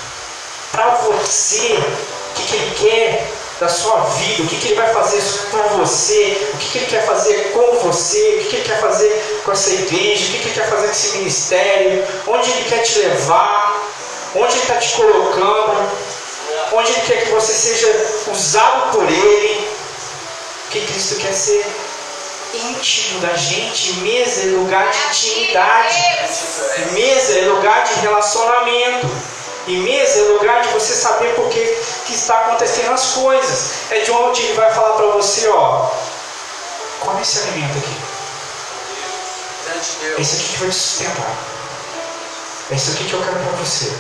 Para 0.71 0.91
você 0.97 1.73
o 1.73 2.35
que, 2.35 2.43
que 2.47 2.57
Ele 2.57 2.75
quer 2.79 3.27
da 3.59 3.69
sua 3.69 4.01
vida, 4.01 4.43
o 4.43 4.47
que, 4.47 4.57
que 4.57 4.69
Ele 4.69 4.75
vai 4.75 4.93
fazer 4.93 5.23
com 5.51 5.79
você, 5.79 6.51
o 6.53 6.57
que, 6.59 6.69
que 6.69 6.79
Ele 6.79 6.87
quer 6.87 7.07
fazer 7.07 7.53
com 7.53 7.77
você, 7.89 8.19
o 8.19 8.39
que, 8.39 8.49
que 8.51 8.57
Ele 8.57 8.65
quer 8.65 8.81
fazer 8.81 9.43
com 9.45 9.53
essa 9.53 9.71
igreja, 9.73 10.25
o 10.25 10.27
que, 10.27 10.39
que 10.39 10.49
Ele 10.49 10.55
quer 10.55 10.69
fazer 10.69 10.87
com 10.87 10.93
esse 10.93 11.17
ministério, 11.19 12.07
onde 12.27 12.51
Ele 12.51 12.65
quer 12.69 12.83
te 12.83 12.99
levar, 12.99 13.83
onde 14.35 14.53
Ele 14.53 14.63
está 14.63 14.77
te 14.77 14.95
colocando, 14.95 15.91
onde 16.73 16.93
Ele 16.93 17.01
quer 17.07 17.25
que 17.25 17.31
você 17.31 17.53
seja 17.53 18.07
usado 18.31 18.93
por 18.93 19.05
Ele. 19.05 19.69
Porque 20.65 20.81
Cristo 20.81 21.15
quer 21.17 21.33
ser 21.33 21.65
íntimo 22.57 23.21
da 23.21 23.35
gente, 23.35 23.95
mesa 24.01 24.43
é 24.43 24.47
lugar 24.47 24.91
de 24.91 24.99
intimidade, 25.09 25.97
mesa 26.93 27.39
é 27.39 27.43
lugar 27.47 27.85
de 27.85 28.01
relacionamento. 28.01 29.09
E 29.67 29.77
mesa 29.79 30.21
é 30.21 30.23
lugar 30.23 30.63
de 30.63 30.69
você 30.69 30.95
saber 30.95 31.35
por 31.35 31.49
que, 31.49 31.59
que 32.07 32.15
está 32.15 32.39
acontecendo 32.39 32.93
as 32.93 33.15
coisas. 33.15 33.91
É 33.91 33.99
de 33.99 34.13
onde 34.13 34.43
ele 34.43 34.55
vai 34.55 34.73
falar 34.73 34.93
para 34.95 35.07
você, 35.07 35.49
ó. 35.49 35.91
Come 37.01 37.21
esse 37.21 37.41
alimento 37.41 37.79
aqui. 37.79 37.97
É 40.17 40.21
isso 40.21 40.37
aqui 40.37 40.49
que 40.53 40.57
vai 40.59 40.69
te 40.69 40.75
sustentar. 40.75 41.37
É 42.71 42.75
isso 42.77 42.93
aqui 42.93 43.05
que 43.05 43.13
eu 43.13 43.23
quero 43.23 43.39
para 43.41 43.53
você. 43.53 43.93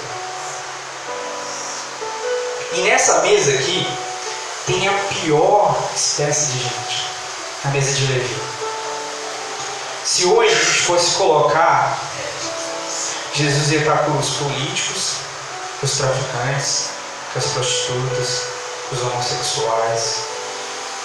E 2.74 2.80
nessa 2.82 3.22
mesa 3.22 3.52
aqui 3.52 3.86
tem 4.66 4.86
a 4.86 4.92
pior 4.92 5.76
espécie 5.94 6.52
de 6.52 6.58
gente. 6.58 7.15
A 7.64 7.68
mesa 7.68 7.92
de 7.92 8.06
Levi. 8.12 8.36
Se 10.04 10.24
hoje 10.26 10.52
a 10.52 10.58
gente 10.58 10.80
fosse 10.82 11.16
colocar, 11.16 11.98
Jesus 13.34 13.72
ia 13.72 13.80
estar 13.80 13.98
com 14.04 14.18
os 14.18 14.30
políticos, 14.36 15.16
os 15.82 15.98
traficantes, 15.98 16.90
as 17.34 17.44
prostitutas, 17.46 18.42
os 18.92 19.02
homossexuais, 19.02 20.20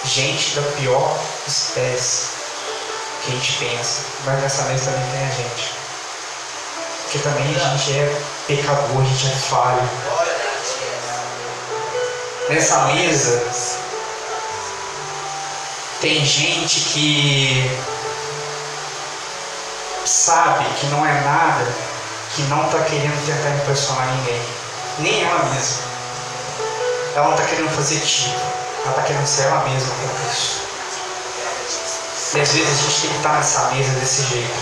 gente 0.04 0.54
da 0.54 0.62
pior 0.76 1.18
espécie 1.48 2.28
que 3.24 3.32
a 3.32 3.34
gente 3.34 3.52
pensa, 3.58 4.02
mas 4.24 4.42
nessa 4.42 4.62
mesa 4.64 4.90
também 4.92 5.10
tem 5.10 5.26
a 5.26 5.30
gente. 5.30 5.72
Porque 7.02 7.18
também 7.18 7.56
a 7.56 7.76
gente 7.76 7.98
é 7.98 8.22
pecador, 8.46 9.00
a 9.00 9.04
gente 9.04 9.26
é 9.26 9.36
falho. 9.36 9.88
Nessa 12.48 12.78
mesa 12.86 13.81
tem 16.02 16.24
gente 16.26 16.80
que 16.80 17.70
sabe 20.04 20.64
que 20.80 20.86
não 20.88 21.06
é 21.06 21.20
nada, 21.20 21.72
que 22.34 22.42
não 22.42 22.66
está 22.66 22.80
querendo 22.80 23.24
tentar 23.24 23.50
impressionar 23.50 24.08
ninguém 24.16 24.42
nem 24.98 25.24
ela 25.24 25.44
mesma. 25.44 25.82
Ela 27.14 27.26
não 27.26 27.34
está 27.36 27.46
querendo 27.46 27.70
fazer 27.70 28.00
tipo, 28.00 28.34
ela 28.82 28.90
está 28.90 29.02
querendo 29.02 29.26
ser 29.26 29.42
ela 29.42 29.62
mesma 29.68 29.94
com 29.94 30.30
isso. 30.30 30.62
E 32.34 32.40
às 32.40 32.52
vezes 32.52 32.68
a 32.68 32.82
gente 32.82 33.00
tem 33.00 33.10
que 33.10 33.16
estar 33.18 33.32
nessa 33.34 33.70
mesa 33.70 33.90
desse 34.00 34.22
jeito. 34.24 34.60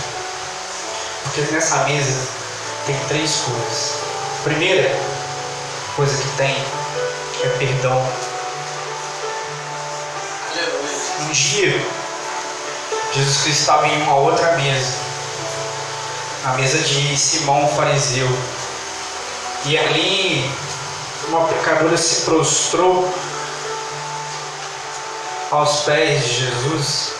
Porque 1.23 1.41
nessa 1.53 1.77
mesa 1.85 2.27
tem 2.85 2.95
três 3.07 3.41
coisas. 3.47 3.95
A 4.39 4.43
primeira 4.43 4.95
coisa 5.95 6.21
que 6.21 6.29
tem 6.37 6.55
é 7.43 7.47
perdão. 7.57 8.30
Um 11.31 11.33
dia, 11.33 11.81
Jesus 13.13 13.43
Cristo 13.43 13.61
estava 13.61 13.87
em 13.87 14.01
uma 14.01 14.15
outra 14.15 14.51
mesa, 14.57 14.97
a 16.43 16.51
mesa 16.55 16.77
de 16.79 17.17
Simão 17.17 17.69
fariseu. 17.69 18.27
E 19.63 19.77
ali 19.77 20.51
uma 21.29 21.47
pecadora 21.47 21.95
se 21.95 22.25
prostrou 22.25 23.09
aos 25.51 25.83
pés 25.83 26.21
de 26.21 26.47
Jesus 26.47 27.13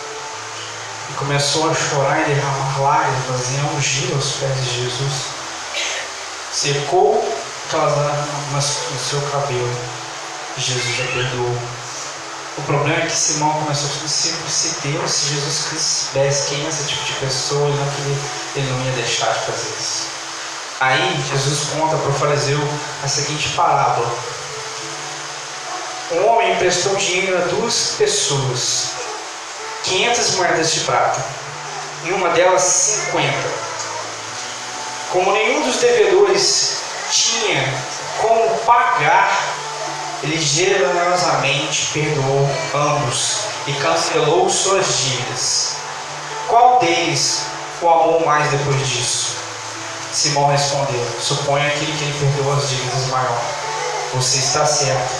e 1.09 1.13
começou 1.13 1.69
a 1.69 1.73
chorar 1.73 2.21
e 2.23 2.33
derramar 2.33 2.81
lágrimas 2.81 3.49
e 3.49 3.59
a 3.61 3.77
ungir 3.77 4.13
aos 4.13 4.33
pés 4.33 4.55
de 4.65 4.83
Jesus. 4.83 5.23
Secou 6.51 7.33
aquelas 7.69 7.95
lágrimas 7.95 8.77
no 8.91 8.99
seu 8.99 9.21
cabelo 9.31 9.73
Jesus 10.57 10.97
já 10.97 11.05
perdoou. 11.05 11.80
O 12.57 12.61
problema 12.63 13.01
é 13.01 13.05
que 13.05 13.15
Simão 13.15 13.53
começou 13.53 13.89
a 13.89 14.05
dizer, 14.05 14.33
se 14.49 14.81
Deus, 14.81 15.11
se 15.11 15.33
Jesus 15.33 15.67
Cristo 15.69 15.87
soubesse 15.87 16.49
quem 16.49 16.65
é 16.65 16.67
esse 16.67 16.83
tipo 16.85 17.05
de 17.05 17.13
pessoa, 17.13 17.69
ele 17.69 17.77
não, 17.77 17.91
queria, 17.91 18.17
ele 18.55 18.69
não 18.71 18.85
ia 18.85 18.91
deixar 18.91 19.31
de 19.31 19.39
fazer 19.45 19.69
isso. 19.79 20.07
Aí 20.81 21.23
Jesus 21.29 21.69
conta 21.69 21.95
para 21.95 22.09
o 22.09 22.13
fariseu 22.13 22.59
a 23.03 23.07
seguinte 23.07 23.49
parábola. 23.49 24.11
Um 26.11 26.27
homem 26.27 26.51
emprestou 26.51 26.93
dinheiro 26.97 27.37
a 27.37 27.45
duas 27.45 27.95
pessoas, 27.97 28.95
500 29.83 30.35
moedas 30.35 30.73
de 30.73 30.81
prata, 30.81 31.23
e 32.03 32.11
uma 32.11 32.29
delas 32.29 32.63
50. 32.63 33.31
Como 35.13 35.31
nenhum 35.31 35.61
dos 35.63 35.77
devedores 35.77 36.81
tinha 37.11 37.63
como 38.19 38.57
pagar 38.59 39.60
ele 40.23 40.39
generosamente 40.39 41.87
perdoou 41.93 42.47
ambos 42.75 43.39
e 43.65 43.73
cancelou 43.73 44.49
suas 44.49 44.85
dívidas. 44.99 45.75
Qual 46.47 46.79
deles 46.79 47.45
o 47.81 47.89
amou 47.89 48.25
mais 48.25 48.49
depois 48.51 48.87
disso? 48.87 49.35
Simão 50.13 50.47
respondeu: 50.47 51.03
Suponho 51.19 51.65
aquele 51.65 51.91
que 51.97 52.05
lhe 52.05 52.13
perdoou 52.19 52.55
as 52.55 52.69
dívidas 52.69 53.07
maior. 53.07 53.41
Você 54.13 54.39
está 54.39 54.65
certo. 54.65 55.13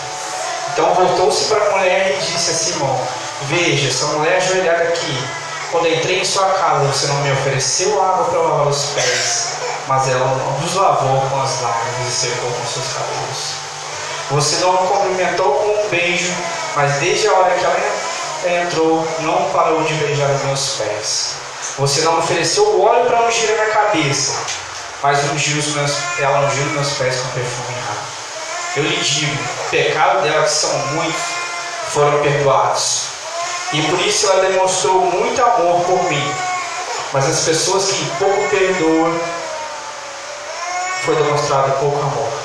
Então 0.74 0.94
voltou-se 0.94 1.46
para 1.46 1.66
a 1.66 1.78
mulher 1.78 2.12
e 2.12 2.32
disse 2.32 2.52
a 2.52 2.54
Simão: 2.54 3.08
Veja, 3.48 3.90
essa 3.90 4.06
mulher 4.08 4.38
ajoelhada 4.38 4.84
aqui. 4.84 5.28
Quando 5.72 5.88
entrei 5.88 6.20
em 6.20 6.26
sua 6.26 6.50
casa, 6.50 6.86
você 6.86 7.08
não 7.08 7.22
me 7.22 7.32
ofereceu 7.32 8.00
água 8.04 8.26
para 8.26 8.40
lavar 8.40 8.68
os 8.68 8.88
pés, 8.88 9.54
mas 9.88 10.10
ela 10.10 10.28
nos 10.62 10.76
lavou 10.76 11.22
com 11.22 11.42
as 11.42 11.62
lágrimas 11.62 12.08
e 12.08 12.12
secou 12.12 12.52
com 12.52 12.68
seus 12.68 12.94
cabelos. 12.94 13.71
Você 14.32 14.64
não 14.64 14.74
a 14.74 14.78
cumprimentou 14.88 15.56
com 15.56 15.68
um 15.68 15.90
beijo, 15.90 16.34
mas 16.74 16.94
desde 17.00 17.28
a 17.28 17.34
hora 17.34 17.54
que 17.54 17.66
ela 17.66 18.62
entrou, 18.64 19.06
não 19.20 19.50
parou 19.52 19.84
de 19.84 19.94
beijar 19.96 20.30
os 20.32 20.44
meus 20.44 20.70
pés. 20.78 21.36
Você 21.78 22.02
não 22.02 22.18
ofereceu 22.18 22.82
óleo 22.82 23.06
para 23.08 23.28
ungir 23.28 23.50
a 23.50 23.54
minha 23.54 23.66
cabeça, 23.68 24.40
mas 25.04 25.20
ungiu 25.32 25.60
os 25.60 25.68
meus, 25.76 25.92
ela 26.18 26.48
ungiu 26.48 26.64
os 26.64 26.72
meus 26.72 26.90
pés 26.94 27.20
com 27.20 27.28
perfume 27.30 27.78
raro. 27.88 28.00
Eu 28.78 28.84
lhe 28.84 28.96
digo, 29.04 29.36
o 29.36 29.70
pecado 29.70 30.22
dela, 30.22 30.44
que 30.44 30.52
são 30.52 30.78
muitos, 30.94 31.22
foram 31.90 32.22
perdoados. 32.22 33.08
E 33.74 33.82
por 33.82 34.00
isso 34.00 34.28
ela 34.32 34.46
demonstrou 34.46 35.02
muito 35.02 35.44
amor 35.44 35.82
por 35.82 36.02
mim. 36.10 36.34
Mas 37.12 37.30
as 37.30 37.42
pessoas 37.42 37.92
que 37.92 38.06
pouco 38.18 38.50
perdoam, 38.50 39.20
foi 41.04 41.16
demonstrado 41.16 41.72
pouco 41.80 42.00
amor. 42.00 42.41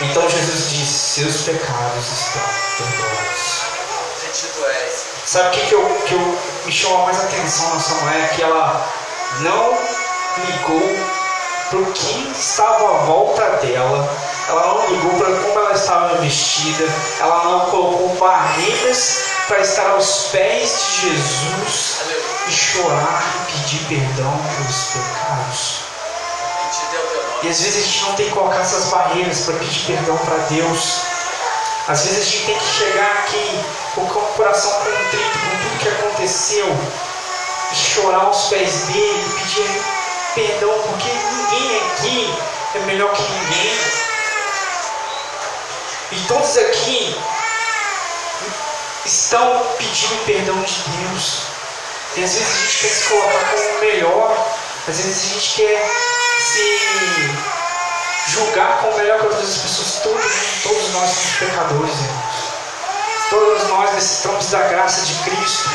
Então 0.00 0.28
Jesus 0.28 0.70
disse: 0.70 1.20
Seus 1.20 1.42
pecados 1.42 2.06
estão 2.06 2.42
perdoados. 2.76 3.76
Sabe 5.24 5.48
o 5.48 5.50
que, 5.52 5.66
que, 5.66 5.74
eu, 5.74 6.02
que 6.06 6.14
eu, 6.14 6.38
me 6.66 6.72
chama 6.72 7.06
mais 7.06 7.18
atenção 7.18 7.74
nessa 7.74 7.94
mulher? 7.94 8.24
É 8.24 8.34
que 8.34 8.42
ela 8.42 8.86
não 9.40 9.78
ligou 10.44 10.96
para 11.70 11.78
o 11.78 11.92
que 11.92 12.30
estava 12.30 12.94
à 12.94 12.98
volta 13.04 13.42
dela, 13.66 14.08
ela 14.48 14.66
não 14.66 14.86
ligou 14.90 15.18
para 15.18 15.34
como 15.34 15.58
ela 15.58 15.72
estava 15.72 16.14
vestida, 16.16 16.84
ela 17.18 17.44
não 17.44 17.70
colocou 17.70 18.14
barreiras 18.16 19.24
para 19.48 19.60
estar 19.60 19.90
aos 19.90 20.28
pés 20.30 20.78
de 21.00 21.10
Jesus 21.10 22.02
e 22.46 22.52
chorar 22.52 23.24
e 23.48 23.52
pedir 23.52 23.84
perdão 23.86 24.38
pelos 24.56 24.84
pecados. 24.92 25.85
E 27.42 27.48
às 27.48 27.60
vezes 27.60 27.76
a 27.76 27.86
gente 27.86 28.02
não 28.04 28.12
tem 28.14 28.26
que 28.26 28.32
colocar 28.32 28.60
essas 28.60 28.84
barreiras 28.86 29.40
para 29.40 29.54
pedir 29.54 29.86
perdão 29.86 30.16
para 30.18 30.36
Deus. 30.48 31.00
Às 31.88 32.04
vezes 32.04 32.18
a 32.18 32.30
gente 32.30 32.46
tem 32.46 32.58
que 32.58 32.66
chegar 32.66 33.12
aqui 33.18 33.64
com 33.94 34.00
o 34.02 34.06
coração 34.36 34.72
contrito 34.72 35.38
com 35.38 35.56
tudo 35.62 35.78
que 35.80 35.88
aconteceu 35.88 36.66
e 37.72 37.76
chorar 37.76 38.24
aos 38.24 38.48
pés 38.48 38.72
dele, 38.86 39.34
pedir 39.38 39.84
perdão, 40.34 40.72
porque 40.82 41.08
ninguém 41.08 41.80
aqui 41.80 42.34
é 42.74 42.78
melhor 42.80 43.12
que 43.12 43.22
ninguém. 43.22 43.76
E 46.12 46.20
todos 46.28 46.56
aqui 46.58 47.16
estão 49.04 49.66
pedindo 49.78 50.24
perdão 50.24 50.60
de 50.62 50.74
Deus. 50.74 51.42
E 52.16 52.24
às 52.24 52.32
vezes 52.32 52.48
a 52.48 52.60
gente 52.60 52.78
quer 52.78 52.88
se 52.88 53.04
colocar 53.08 53.50
como 53.50 53.68
o 53.68 53.80
melhor, 53.80 54.48
às 54.88 54.96
vezes 54.98 55.24
a 55.24 55.34
gente 55.34 55.56
quer 55.56 55.90
se 56.38 56.86
julgar 58.28 58.78
como 58.82 58.96
melhor 58.98 59.18
que 59.18 59.26
outras 59.26 59.58
pessoas. 59.58 60.00
Todos, 60.00 60.32
todos 60.62 60.92
nós 60.92 61.10
somos 61.10 61.38
pecadores, 61.40 61.94
irmãos. 61.94 62.36
Todos 63.30 63.68
nós 63.68 63.94
necessitamos 63.94 64.46
da 64.50 64.60
graça 64.60 65.04
de 65.04 65.14
Cristo. 65.24 65.70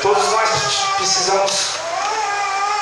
Todos 0.00 0.30
nós 0.30 0.50
precisamos 0.96 1.70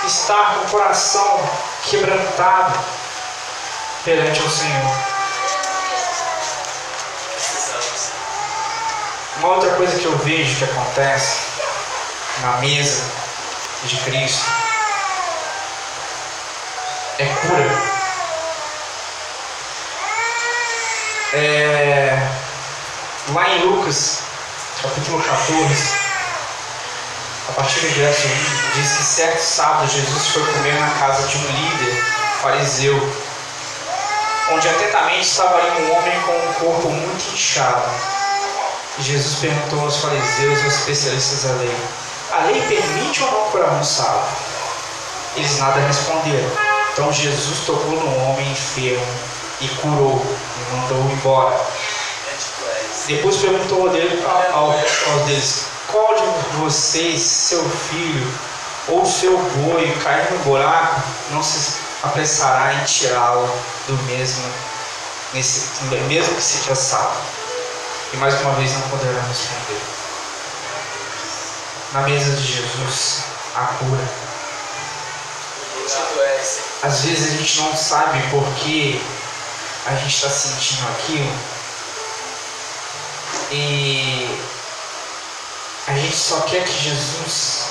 estar 0.07 0.55
com 0.55 0.66
o 0.66 0.71
coração 0.71 1.51
quebrantado 1.88 2.79
perante 4.05 4.42
o 4.42 4.51
Senhor. 4.51 4.97
Uma 9.38 9.49
outra 9.49 9.71
coisa 9.77 9.99
que 9.99 10.05
eu 10.05 10.18
vejo 10.18 10.57
que 10.57 10.64
acontece 10.64 11.38
na 12.42 12.59
mesa 12.59 13.03
de 13.85 13.97
Cristo 13.97 14.71
é 17.18 17.27
cura. 17.27 17.92
É, 21.35 22.29
lá 23.33 23.48
em 23.51 23.64
Lucas, 23.64 24.20
capítulo 24.83 25.22
14, 25.22 25.94
a 27.48 27.53
partir 27.53 27.81
do 27.81 27.94
verso 27.94 28.27
1, 28.27 28.31
diz 28.75 28.92
que 28.92 29.03
certo 29.03 29.40
sábado 29.40 29.90
Jesus 29.90 30.29
foi 30.29 30.46
comer 30.53 30.79
na 30.79 30.90
casa 30.90 31.27
de 31.29 31.37
um 31.38 31.46
líder 31.46 32.05
fariseu, 32.42 32.96
onde 34.53 34.68
atentamente 34.68 35.22
estava 35.22 35.59
ali 35.59 35.83
um 35.83 35.96
homem 35.96 36.20
com 36.22 36.33
um 36.33 36.53
corpo 36.55 36.88
muito 36.90 37.35
inchado. 37.35 37.90
E 38.98 39.03
Jesus 39.03 39.38
perguntou 39.38 39.81
aos 39.81 39.96
fariseus 39.98 40.61
e 40.61 40.64
aos 40.64 40.75
especialistas 40.75 41.44
da 41.44 41.53
lei: 41.57 41.77
A 42.33 42.38
lei 42.44 42.61
permite 42.62 43.22
ou 43.22 43.31
não 43.31 43.51
curar 43.51 43.72
um 43.72 43.85
sábado? 43.85 44.29
Eles 45.35 45.59
nada 45.59 45.81
responderam. 45.81 46.71
Então 46.92 47.11
Jesus 47.11 47.61
tocou 47.64 47.90
no 47.90 48.16
homem 48.22 48.50
enfermo 48.50 49.07
e 49.62 49.68
curou 49.68 50.20
e 50.20 50.74
mandou 50.74 51.11
embora. 51.11 51.59
Depois 53.07 53.37
perguntou 53.37 53.88
dele, 53.88 54.22
ao, 54.52 54.70
ao 54.70 55.20
deles: 55.24 55.64
Qual 55.90 56.14
de 56.14 56.57
vocês, 56.59 57.22
seu 57.22 57.64
filho 57.64 58.31
ou 58.88 59.07
seu 59.07 59.38
boi 59.38 59.90
cair 60.05 60.31
no 60.33 60.38
buraco, 60.40 61.00
não 61.31 61.42
se 61.42 61.76
apressará 62.02 62.74
em 62.74 62.85
tirá-lo 62.85 63.48
do 63.87 63.94
mesmo, 64.05 64.44
nesse, 65.33 65.68
mesmo 66.09 66.35
que 66.35 66.42
seja 66.42 66.74
sábado? 66.74 67.22
E 68.12 68.16
mais 68.18 68.38
uma 68.42 68.52
vez 68.52 68.70
não 68.72 68.83
poderá 68.83 69.18
responder. 69.22 69.81
Na 71.94 72.02
mesa 72.02 72.37
de 72.37 72.42
Jesus, 72.42 73.24
a 73.55 73.64
cura 73.64 74.32
às 76.83 77.01
vezes 77.03 77.33
a 77.33 77.37
gente 77.37 77.61
não 77.61 77.77
sabe 77.77 78.21
por 78.31 78.45
que 78.57 79.01
a 79.87 79.95
gente 79.95 80.14
está 80.14 80.29
sentindo 80.29 80.88
aquilo. 80.88 81.33
E 83.51 84.38
a 85.88 85.95
gente 85.95 86.16
só 86.16 86.40
quer 86.40 86.64
que 86.64 86.85
Jesus 86.85 87.66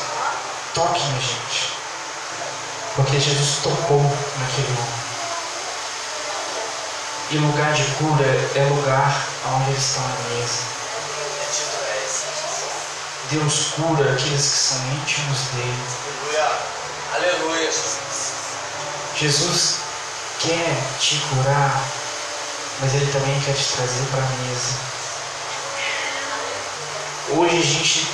toque 0.74 1.00
na 1.00 1.20
gente. 1.20 1.74
Porque 2.96 3.20
Jesus 3.20 3.60
tocou 3.64 4.02
naquele 4.40 4.72
homem. 4.78 5.02
E 7.32 7.38
lugar 7.38 7.74
de 7.74 7.84
cura 7.96 8.26
é 8.56 8.64
lugar 8.70 9.28
onde 9.54 9.72
eles 9.72 9.84
estão 9.84 10.04
na 10.04 10.36
mesa. 10.36 10.72
Deus 13.32 13.68
cura 13.76 14.12
aqueles 14.12 14.42
que 14.42 14.58
são 14.58 14.78
íntimos 14.92 15.40
dele. 15.54 15.84
Aleluia. 17.14 17.70
Jesus 19.18 19.76
quer 20.40 20.78
te 20.98 21.18
curar, 21.18 21.84
mas 22.80 22.94
Ele 22.94 23.12
também 23.12 23.38
quer 23.42 23.54
te 23.54 23.66
trazer 23.66 24.06
para 24.12 24.24
a 24.24 24.30
mesa. 24.48 24.76
Hoje 27.32 27.58
a 27.58 27.62
gente 27.62 28.08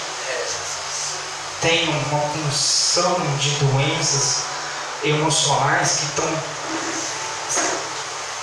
tem 1.62 1.88
uma 1.90 2.22
função 2.22 3.16
de 3.38 3.52
doenças 3.52 4.46
emocionais 5.04 5.98
que 6.00 6.06
estão 6.06 6.42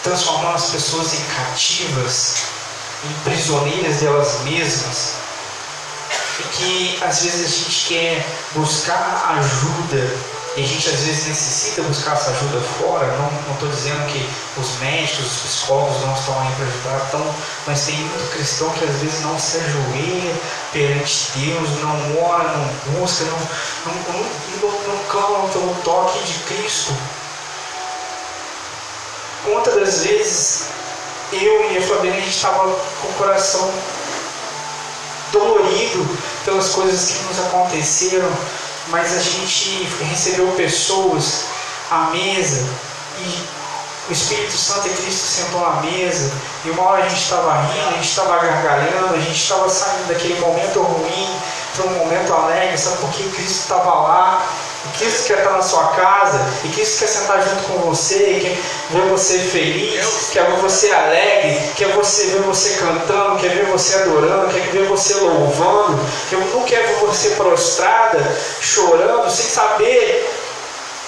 transformando 0.05 0.55
as 0.55 0.71
pessoas 0.71 1.15
em 1.15 1.25
cativas, 1.35 2.37
em 3.05 3.25
prisioneiras 3.25 3.97
delas 3.97 4.41
mesmas 4.45 5.25
que 6.57 6.99
às 7.03 7.23
vezes 7.23 7.47
a 7.47 7.49
gente 7.49 7.87
quer 7.89 8.27
buscar 8.55 9.37
ajuda 9.39 10.34
e 10.57 10.63
a 10.63 10.67
gente 10.67 10.89
às 10.89 11.01
vezes 11.01 11.27
necessita 11.27 11.83
buscar 11.83 12.13
essa 12.13 12.31
ajuda 12.31 12.61
fora. 12.79 13.07
Não 13.17 13.55
estou 13.55 13.69
dizendo 13.69 14.07
que 14.07 14.29
os 14.61 14.79
médicos, 14.79 15.27
os 15.27 15.43
psicólogos 15.43 16.01
não 16.03 16.15
estão 16.15 16.41
aí 16.41 16.53
para 16.55 16.67
ajudar, 16.67 17.07
então, 17.09 17.35
mas 17.67 17.87
tem 17.87 17.97
muito 17.97 18.33
cristão 18.33 18.71
que 18.71 18.85
às 18.85 18.97
vezes 18.97 19.21
não 19.23 19.39
se 19.39 19.57
ajoelha 19.57 20.35
perante 20.73 21.31
Deus, 21.37 21.69
não 21.81 22.25
ora, 22.25 22.49
não 22.57 23.01
busca, 23.01 23.25
não, 23.25 23.39
não, 23.87 24.23
não, 24.63 24.95
não 24.95 25.05
clama 25.09 25.49
pelo 25.49 25.75
toque 25.83 26.19
de 26.25 26.39
Cristo. 26.45 26.95
Quantas 29.45 29.75
das 29.75 30.05
vezes 30.05 30.69
eu 31.33 31.73
e 31.73 31.79
a 31.79 31.83
Fabiana 31.83 32.17
a 32.17 32.21
gente 32.21 32.37
estava 32.37 32.61
com 32.63 33.09
o 33.09 33.15
coração 33.19 33.73
dolorido 35.33 36.19
pelas 36.45 36.69
coisas 36.71 37.11
que 37.11 37.25
nos 37.25 37.41
aconteceram, 37.41 38.31
mas 38.89 39.17
a 39.17 39.21
gente 39.21 39.89
recebeu 40.11 40.49
pessoas 40.53 41.45
à 41.91 42.11
mesa 42.13 42.67
e 43.19 43.45
o 44.09 44.13
Espírito 44.13 44.53
Santo 44.53 44.89
e 44.89 44.91
Cristo 44.91 45.27
sentou 45.27 45.65
à 45.65 45.81
mesa. 45.81 46.31
E 46.65 46.71
uma 46.71 46.83
hora 46.83 47.05
a 47.05 47.09
gente 47.09 47.23
estava 47.23 47.55
rindo, 47.63 47.89
a 47.89 47.93
gente 47.93 48.09
estava 48.09 48.39
gargalhando, 48.39 49.15
a 49.15 49.21
gente 49.21 49.41
estava 49.41 49.69
saindo 49.69 50.09
daquele 50.09 50.39
momento 50.41 50.83
ruim 50.83 51.41
para 51.75 51.87
um 51.87 51.99
momento 51.99 52.33
alegre, 52.33 52.77
sabe 52.79 52.99
por 52.99 53.11
que 53.11 53.29
Cristo 53.31 53.63
estava 53.63 53.95
lá 53.95 54.47
e 54.87 54.99
Cristo 54.99 55.27
quer 55.27 55.39
estar 55.39 55.51
na 55.51 55.63
sua 55.63 55.89
casa, 55.89 56.41
e 56.65 56.69
Cristo 56.69 56.99
quer 57.01 57.07
sentar 57.09 57.43
junto 57.43 57.63
com 57.65 57.79
você, 57.81 58.39
quer 58.41 58.57
ver 58.91 59.09
você 59.09 59.39
feliz, 59.39 60.31
quer 60.33 60.47
ver 60.47 60.57
você 60.59 60.91
alegre, 60.91 61.61
quer 61.77 61.89
você 61.95 62.27
ver 62.27 62.43
você 62.43 62.75
cantando, 62.79 63.39
quer 63.41 63.51
ver 63.51 63.67
você 63.67 63.97
adorando, 63.97 64.53
quer 64.53 64.61
ver 64.71 64.87
você 64.87 65.15
louvando, 65.15 65.99
não 66.55 66.63
quer 66.65 66.87
ver 66.87 66.95
você 67.07 67.31
prostrada, 67.31 68.21
chorando, 68.61 69.31
sem 69.31 69.47
saber 69.47 70.44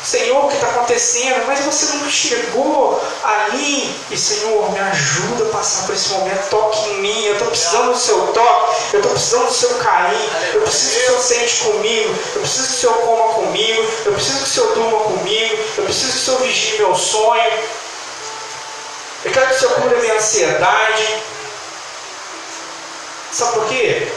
Senhor, 0.06 0.44
o 0.44 0.46
que 0.46 0.54
está 0.54 0.68
acontecendo? 0.68 1.46
Mas 1.48 1.64
você 1.64 1.96
não 1.96 2.08
chegou 2.08 3.04
ali. 3.24 3.92
E 4.08 4.16
Senhor, 4.16 4.70
me 4.70 4.78
ajuda 4.78 5.46
a 5.46 5.48
passar 5.48 5.84
por 5.84 5.96
esse 5.96 6.10
momento. 6.10 6.48
Toque 6.48 6.90
em 6.90 7.00
mim. 7.00 7.24
Eu 7.24 7.32
estou 7.32 7.48
precisando 7.48 7.92
do 7.92 7.98
seu 7.98 8.26
toque. 8.28 8.76
Eu 8.92 9.00
estou 9.00 9.12
precisando 9.12 9.46
do 9.46 9.52
seu 9.52 9.74
carinho. 9.78 10.30
Eu 10.54 10.60
preciso 10.60 10.92
que 10.92 10.98
o 10.98 11.02
Senhor 11.02 11.20
sente 11.20 11.64
comigo. 11.64 12.14
Eu 12.36 12.40
preciso 12.40 12.68
que 12.68 12.72
o 12.72 12.78
Senhor 12.78 12.94
coma 12.98 13.34
comigo. 13.34 13.92
Eu 14.04 14.12
preciso 14.12 14.38
que 14.38 14.44
o 14.44 14.46
Senhor 14.46 14.74
durma 14.74 14.98
comigo. 15.00 15.58
Eu 15.76 15.84
preciso 15.84 16.12
que 16.12 16.18
o 16.18 16.20
Senhor 16.20 16.40
vigie 16.40 16.78
meu 16.78 16.94
sonho. 16.94 17.52
Eu 19.24 19.32
quero 19.32 19.46
que 19.48 19.54
o 19.54 19.58
Senhor 19.58 19.74
cure 19.74 19.94
a 19.96 19.98
minha 19.98 20.14
ansiedade. 20.14 21.22
Sabe 23.32 23.54
por 23.54 23.66
quê? 23.66 24.12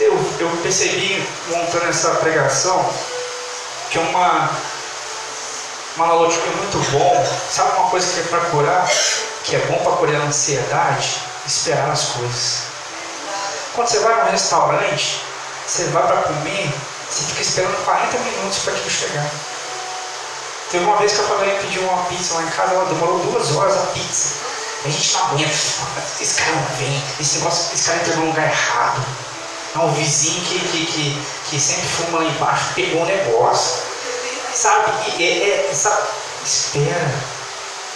Eu, 0.00 0.12
eu 0.40 0.48
percebi, 0.62 1.26
montando 1.48 1.86
essa 1.86 2.10
pregação, 2.16 2.94
que 3.90 3.98
uma 3.98 4.50
uma 6.00 6.06
analógico 6.06 6.46
é 6.46 6.56
muito 6.56 6.90
bom. 6.92 7.26
Sabe 7.50 7.76
uma 7.76 7.90
coisa 7.90 8.12
que 8.12 8.20
é 8.20 8.22
para 8.30 8.50
curar? 8.50 8.90
Que 9.44 9.56
é 9.56 9.58
bom 9.66 9.78
para 9.78 9.92
curar 9.92 10.20
a 10.22 10.24
ansiedade? 10.24 11.20
Esperar 11.46 11.90
as 11.90 12.04
coisas. 12.04 12.62
Quando 13.74 13.88
você 13.88 13.98
vai 14.00 14.24
num 14.24 14.30
restaurante, 14.30 15.20
você 15.66 15.84
vai 15.84 16.06
para 16.06 16.22
comer, 16.22 16.72
você 17.08 17.24
fica 17.24 17.42
esperando 17.42 17.84
40 17.84 18.18
minutos 18.18 18.58
para 18.60 18.72
aquilo 18.72 18.90
chegar. 18.90 19.30
Teve 20.70 20.84
uma 20.84 20.96
vez 20.96 21.12
que 21.12 21.18
eu 21.18 21.28
falei 21.28 21.58
pedir 21.58 21.78
uma 21.80 22.04
pizza 22.04 22.34
lá 22.34 22.42
em 22.42 22.50
casa, 22.50 22.74
ela 22.74 22.84
demorou 22.86 23.18
duas 23.18 23.54
horas 23.56 23.76
a 23.76 23.86
pizza. 23.92 24.34
A 24.84 24.88
gente 24.88 25.12
não 25.12 25.26
aguenta, 25.26 25.50
esse 26.20 26.34
cara 26.34 26.52
não 26.52 26.76
vem, 26.76 27.02
esse, 27.20 27.38
negócio, 27.38 27.74
esse 27.74 27.84
cara 27.84 27.98
entrou 27.98 28.16
no 28.16 28.26
lugar 28.26 28.48
errado. 28.48 29.04
Não, 29.74 29.88
o 29.88 29.92
vizinho 29.92 30.40
que, 30.44 30.58
que, 30.58 30.86
que, 30.86 31.22
que 31.50 31.60
sempre 31.60 31.86
fuma 31.86 32.20
lá 32.20 32.24
embaixo 32.24 32.64
pegou 32.74 33.02
um 33.02 33.06
negócio. 33.06 33.89
Sabe? 34.60 35.22
É, 35.22 35.70
é, 35.70 35.74
sabe? 35.74 36.06
Espera. 36.44 37.10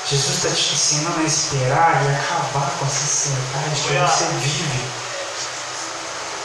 Jesus 0.07 0.37
está 0.37 0.49
te 0.49 0.73
ensinando 0.73 1.21
a 1.21 1.25
esperar 1.25 2.03
e 2.03 2.17
acabar 2.17 2.71
com 2.79 2.87
essa 2.87 3.05
ansiedade 3.05 3.83
que 3.83 3.93
você 3.93 4.25
vive. 4.39 4.81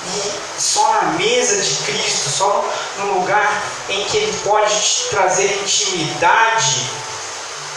E 0.08 0.62
só 0.62 0.92
na 0.92 1.04
mesa 1.14 1.62
de 1.62 1.74
Cristo, 1.86 2.30
só 2.32 2.66
no 2.98 3.20
lugar 3.20 3.64
em 3.88 4.04
que 4.04 4.18
Ele 4.18 4.38
pode 4.44 4.74
te 4.74 5.10
trazer 5.10 5.58
intimidade, 5.62 6.90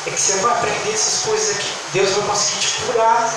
é 0.08 0.10
que 0.10 0.20
você 0.20 0.38
vai 0.38 0.50
aprender 0.50 0.94
essas 0.94 1.22
coisas 1.24 1.56
que 1.58 1.72
Deus 1.92 2.10
vai 2.10 2.26
conseguir 2.26 2.58
te 2.58 2.74
curar. 2.86 3.32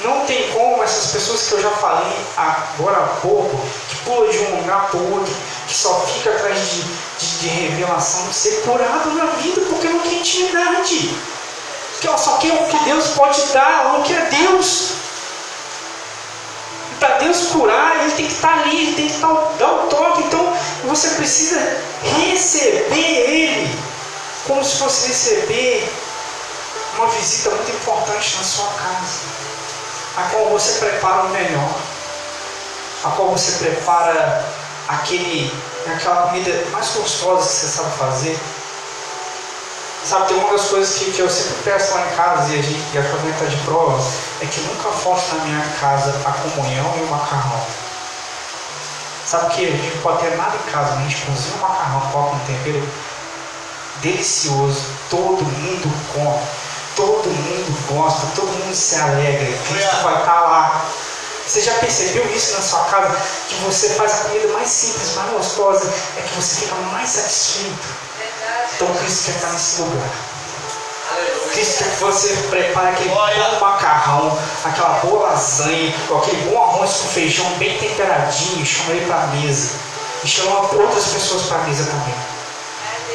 Não 0.00 0.26
tem 0.26 0.52
como 0.52 0.82
essas 0.82 1.12
pessoas 1.12 1.48
que 1.48 1.52
eu 1.54 1.62
já 1.62 1.70
falei 1.70 2.26
agora 2.36 2.98
há 2.98 3.08
pouco, 3.22 3.66
que 4.04 4.10
pulam 4.10 4.30
de 4.30 4.38
um 4.38 4.56
lugar 4.60 4.88
para 4.90 5.00
o 5.00 5.14
outro, 5.14 5.34
que 5.66 5.74
só 5.74 6.00
fica 6.00 6.30
atrás 6.30 6.58
de, 6.70 6.82
de, 7.18 7.38
de 7.38 7.48
revelação, 7.48 8.32
ser 8.32 8.62
curado 8.62 9.10
na 9.12 9.26
vida, 9.26 9.60
porque 9.68 9.88
não 9.88 10.00
tem 10.00 10.18
intimidade. 10.20 11.14
Que 12.00 12.18
só 12.18 12.36
quer 12.38 12.52
o 12.52 12.66
que 12.66 12.84
Deus 12.84 13.08
pode 13.08 13.40
dar, 13.52 13.92
não 13.92 14.02
quer 14.02 14.28
Deus. 14.28 14.92
Para 17.00 17.18
Deus 17.18 17.48
curar, 17.48 18.00
Ele 18.00 18.12
tem 18.12 18.26
que 18.26 18.32
estar 18.32 18.52
ali, 18.52 18.86
Ele 18.86 18.94
tem 18.94 19.08
que 19.08 19.18
dar 19.18 19.32
o 19.32 19.86
toque. 19.88 20.22
Então 20.24 20.56
você 20.84 21.08
precisa 21.10 21.58
receber 22.02 22.96
Ele, 22.96 23.78
como 24.46 24.62
se 24.62 24.76
fosse 24.76 25.08
receber 25.08 25.90
uma 26.96 27.06
visita 27.08 27.50
muito 27.50 27.70
importante 27.70 28.36
na 28.36 28.44
sua 28.44 28.68
casa 28.68 29.34
a 30.16 30.22
qual 30.30 30.48
você 30.50 30.78
prepara 30.78 31.24
o 31.24 31.30
melhor, 31.30 31.74
a 33.04 33.10
qual 33.10 33.28
você 33.28 33.64
prepara 33.64 34.44
aquele, 34.88 35.52
aquela 35.86 36.28
comida 36.28 36.64
mais 36.72 36.88
gostosa 36.94 37.46
que 37.46 37.54
você 37.54 37.66
sabe 37.66 37.96
fazer. 37.96 38.38
Sabe, 40.04 40.28
tem 40.28 40.36
uma 40.36 40.52
das 40.52 40.66
coisas 40.66 40.98
que, 40.98 41.12
que 41.12 41.20
eu 41.20 41.30
sempre 41.30 41.62
peço 41.64 41.94
lá 41.94 42.06
em 42.06 42.14
casa 42.14 42.54
e 42.54 42.58
a, 42.58 42.62
gente, 42.62 42.84
e 42.92 42.98
a 42.98 43.02
família 43.02 43.32
está 43.32 43.46
de 43.46 43.56
prova, 43.64 44.02
é 44.42 44.46
que 44.46 44.60
nunca 44.60 44.90
falte 44.90 45.34
na 45.34 45.44
minha 45.44 45.66
casa 45.80 46.14
a 46.26 46.32
comunhão 46.32 46.94
e 46.98 47.02
o 47.04 47.06
macarrão. 47.06 47.60
Sabe 49.26 49.54
que 49.54 49.66
a 49.66 49.70
gente 49.70 49.98
pode 49.98 50.18
ter 50.18 50.36
nada 50.36 50.54
em 50.56 50.70
casa, 50.70 50.94
mas 50.96 51.06
a 51.06 51.08
gente 51.08 51.24
cozinha 51.24 51.56
o 51.56 51.60
macarrão, 51.60 52.00
coloca 52.12 52.36
um 52.36 52.38
tempero 52.40 52.86
delicioso, 54.02 54.84
todo 55.08 55.42
mundo 55.42 55.90
come 56.12 56.64
todo 56.96 57.28
mundo 57.28 57.88
gosta, 57.88 58.26
todo 58.34 58.46
mundo 58.46 58.74
se 58.74 58.94
alegra, 58.96 59.46
Cristo 59.68 59.96
vai 60.02 60.18
estar 60.18 60.40
lá. 60.40 60.84
Você 61.46 61.60
já 61.60 61.74
percebeu 61.74 62.24
isso 62.34 62.54
na 62.54 62.62
sua 62.62 62.84
casa? 62.84 63.20
Que 63.48 63.54
você 63.56 63.90
faz 63.90 64.12
a 64.12 64.16
comida 64.24 64.48
mais 64.48 64.68
simples, 64.68 65.14
mais 65.14 65.30
gostosa, 65.30 65.92
é 66.16 66.22
que 66.22 66.34
você 66.34 66.62
fica 66.62 66.74
mais 66.76 67.08
satisfeito. 67.10 68.04
Então 68.74 68.94
Cristo 68.94 69.26
quer 69.26 69.34
estar 69.36 69.52
nesse 69.52 69.82
lugar. 69.82 70.08
Cristo 71.52 71.84
quer 71.84 71.90
que 71.90 72.00
você 72.02 72.28
prepare 72.48 72.88
aquele 72.88 73.10
bom 73.10 73.60
macarrão, 73.60 74.38
aquela 74.64 74.98
boa 75.00 75.30
lasanha, 75.30 75.94
aquele 76.16 76.50
bom 76.50 76.62
arroz 76.62 76.90
com 76.90 77.08
feijão 77.08 77.48
bem 77.58 77.78
temperadinho, 77.78 78.62
e 78.62 78.66
chama 78.66 78.92
ele 78.92 79.06
para 79.06 79.22
a 79.22 79.26
mesa. 79.28 79.70
E 80.24 80.28
chama 80.28 80.60
outras 80.60 81.04
pessoas 81.08 81.42
para 81.42 81.58
a 81.58 81.62
mesa 81.64 81.84
também. 81.84 82.14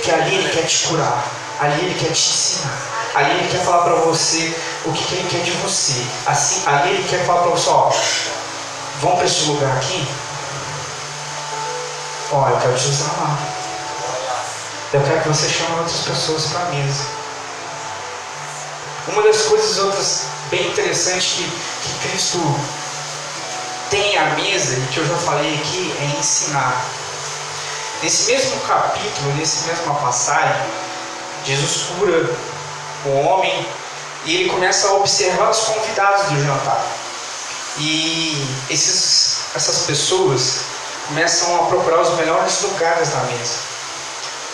Que 0.04 0.12
ali 0.12 0.36
ele 0.36 0.50
quer 0.50 0.66
te 0.66 0.88
curar, 0.88 1.24
ali 1.60 1.86
ele 1.86 2.00
quer 2.00 2.14
te 2.14 2.30
ensinar. 2.30 2.78
Ali 3.16 3.32
ele 3.32 3.50
quer 3.50 3.64
falar 3.64 3.84
para 3.84 3.96
você 3.96 4.56
o 4.86 4.94
que, 4.94 5.04
que, 5.04 5.16
ele 5.16 5.30
quer 5.30 5.42
de 5.44 5.52
você. 5.52 6.06
Assim, 6.26 6.64
ali 6.66 6.92
ele 6.92 7.08
quer 7.10 7.26
falar 7.26 7.42
para 7.42 7.52
você, 7.52 7.70
ó, 7.70 7.92
vamos 9.02 9.18
para 9.18 9.26
esse 9.26 9.44
lugar 9.46 9.78
aqui? 9.78 10.08
Ó, 12.32 12.48
eu 12.50 12.58
quero 12.58 12.76
te 12.76 12.88
usar 12.88 13.12
lá. 13.20 13.38
Eu 14.94 15.02
quero 15.02 15.22
que 15.22 15.28
você 15.28 15.50
chame 15.50 15.80
outras 15.80 16.02
pessoas 16.02 16.46
para 16.48 16.62
a 16.62 16.66
mesa. 16.66 17.04
Uma 19.08 19.24
das 19.24 19.42
coisas 19.44 19.78
outras 19.80 20.26
bem 20.52 20.68
interessantes 20.68 21.34
que, 21.34 21.44
que 21.44 22.10
Cristo 22.10 22.40
tem 23.90 24.18
à 24.18 24.26
mesa, 24.36 24.76
e 24.76 24.88
que 24.94 24.98
eu 25.00 25.08
já 25.08 25.16
falei 25.18 25.56
aqui, 25.56 25.96
é 26.00 26.20
ensinar. 26.20 26.86
Nesse 28.04 28.32
mesmo 28.32 28.60
capítulo, 28.62 29.34
nesse 29.36 29.68
mesma 29.68 29.96
passagem, 29.96 30.62
Jesus 31.46 31.88
cura 31.98 32.30
o 33.06 33.22
homem, 33.22 33.68
e 34.26 34.36
ele 34.36 34.50
começa 34.50 34.88
a 34.88 34.94
observar 34.96 35.50
os 35.50 35.60
convidados 35.60 36.26
do 36.28 36.44
jantar. 36.44 36.86
E 37.78 38.46
esses, 38.70 39.38
essas 39.56 39.86
pessoas 39.86 40.60
começam 41.08 41.56
a 41.56 41.66
procurar 41.68 42.02
os 42.02 42.16
melhores 42.16 42.62
lugares 42.64 43.14
na 43.14 43.22
mesa, 43.24 43.56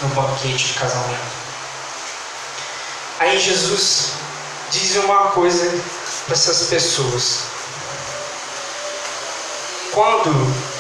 no 0.02 0.10
banquete 0.10 0.68
de 0.68 0.74
casamento. 0.74 1.36
Aí 3.20 3.40
Jesus 3.40 4.12
diz 4.72 4.96
uma 4.98 5.32
coisa 5.32 5.82
para 6.26 6.34
essas 6.34 6.68
pessoas. 6.68 7.40
Quando 9.92 10.32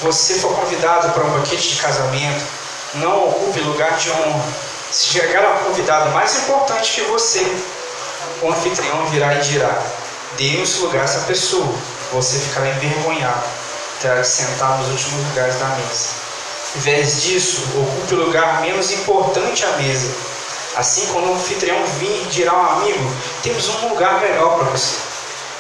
você 0.01 0.35
for 0.35 0.53
convidado 0.55 1.13
para 1.13 1.23
um 1.23 1.31
banquete 1.31 1.69
de 1.69 1.81
casamento, 1.81 2.45
não 2.95 3.29
ocupe 3.29 3.61
lugar 3.61 3.97
de 3.97 4.11
honra 4.11 4.64
se 4.95 5.07
chegar 5.07 5.57
um 5.57 5.65
convidado 5.65 6.09
mais 6.11 6.37
importante 6.37 6.93
que 6.93 7.01
você, 7.09 7.45
o 8.41 8.49
anfitrião 8.49 9.05
virá 9.07 9.35
e 9.35 9.41
dirá: 9.41 9.77
Dê 10.37 10.61
esse 10.61 10.79
lugar 10.79 11.01
a 11.01 11.03
essa 11.03 11.19
pessoa, 11.25 11.67
você 12.13 12.39
ficará 12.39 12.69
envergonhado. 12.69 13.43
terá 13.99 14.21
que 14.21 14.27
sentar 14.27 14.77
nos 14.77 14.87
últimos 14.87 15.27
lugares 15.27 15.55
da 15.59 15.65
mesa. 15.65 16.09
Em 16.77 16.79
vez 16.79 17.23
disso, 17.23 17.61
ocupe 17.75 18.13
o 18.13 18.25
lugar 18.25 18.61
menos 18.61 18.89
importante 18.91 19.65
à 19.65 19.71
mesa. 19.73 20.09
Assim, 20.77 21.07
quando 21.07 21.29
o 21.29 21.33
anfitrião 21.33 21.85
vir, 21.99 22.27
dirá 22.29 22.53
ao 22.53 22.79
amigo: 22.79 23.13
Temos 23.43 23.67
um 23.67 23.89
lugar 23.89 24.21
melhor 24.21 24.57
para 24.57 24.69
você. 24.69 24.95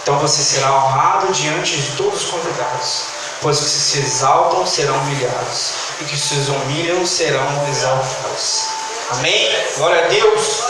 Então 0.01 0.17
você 0.17 0.43
será 0.43 0.71
honrado 0.71 1.33
diante 1.33 1.75
de 1.75 1.97
todos 1.97 2.23
os 2.23 2.29
convidados. 2.31 3.01
Pois 3.41 3.59
que 3.59 3.65
se 3.65 3.99
exaltam 3.99 4.65
serão 4.65 4.97
humilhados, 4.99 5.73
e 5.99 6.05
que 6.05 6.17
se 6.17 6.35
humilham 6.49 7.05
serão 7.05 7.67
exaltados. 7.67 8.84
Amém? 9.11 9.55
Glória 9.77 10.05
a 10.05 10.07
Deus. 10.07 10.63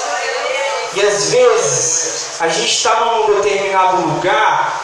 E 0.94 1.02
às 1.02 1.30
vezes 1.30 2.42
a 2.42 2.48
gente 2.48 2.72
está 2.72 3.00
num 3.00 3.36
determinado 3.36 4.02
lugar 4.02 4.82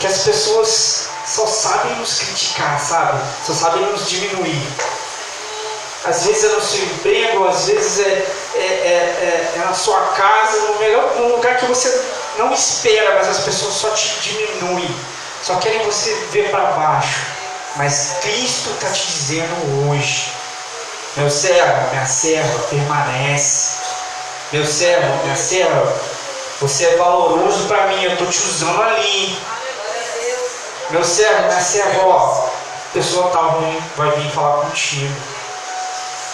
que 0.00 0.06
as 0.06 0.18
pessoas 0.18 1.08
só 1.26 1.46
sabem 1.46 1.94
nos 1.96 2.18
criticar, 2.18 2.80
sabe? 2.80 3.20
Só 3.46 3.52
sabem 3.52 3.82
nos 3.86 4.08
diminuir. 4.08 4.66
Às 6.04 6.24
vezes 6.24 6.44
é 6.44 6.48
no 6.48 6.60
seu 6.62 6.82
emprego, 6.82 7.46
às 7.46 7.66
vezes 7.66 8.00
é, 8.00 8.26
é, 8.54 8.58
é, 8.58 9.52
é, 9.54 9.58
na 9.58 9.74
sua 9.74 10.00
casa, 10.16 10.58
no, 10.60 10.78
melhor, 10.78 11.14
no 11.16 11.36
lugar 11.36 11.58
que 11.58 11.66
você 11.66 12.02
não 12.38 12.52
espera, 12.52 13.16
mas 13.16 13.28
as 13.28 13.40
pessoas 13.40 13.74
só 13.74 13.90
te 13.90 14.08
diminuem, 14.20 14.96
só 15.42 15.56
querem 15.56 15.84
você 15.84 16.12
ver 16.30 16.50
para 16.50 16.64
baixo. 16.72 17.20
Mas 17.76 18.14
Cristo 18.22 18.70
está 18.70 18.90
te 18.90 19.06
dizendo 19.06 19.90
hoje, 19.90 20.32
meu 21.16 21.30
servo, 21.30 21.90
minha 21.90 22.06
serva, 22.06 22.58
permanece. 22.68 23.78
Meu 24.52 24.66
servo, 24.66 25.22
minha 25.24 25.36
serva, 25.36 25.92
você 26.60 26.84
é 26.84 26.96
valoroso 26.96 27.66
para 27.66 27.86
mim, 27.88 28.02
eu 28.02 28.12
estou 28.12 28.26
te 28.28 28.38
usando 28.38 28.82
ali. 28.82 29.38
Meu 30.90 31.04
servo, 31.04 31.46
minha 31.46 31.60
serva, 31.60 32.06
ó, 32.06 32.48
pessoa 32.92 33.30
tá 33.30 33.40
ruim, 33.40 33.82
vai 33.96 34.10
vir 34.12 34.30
falar 34.30 34.66
contigo. 34.66 35.14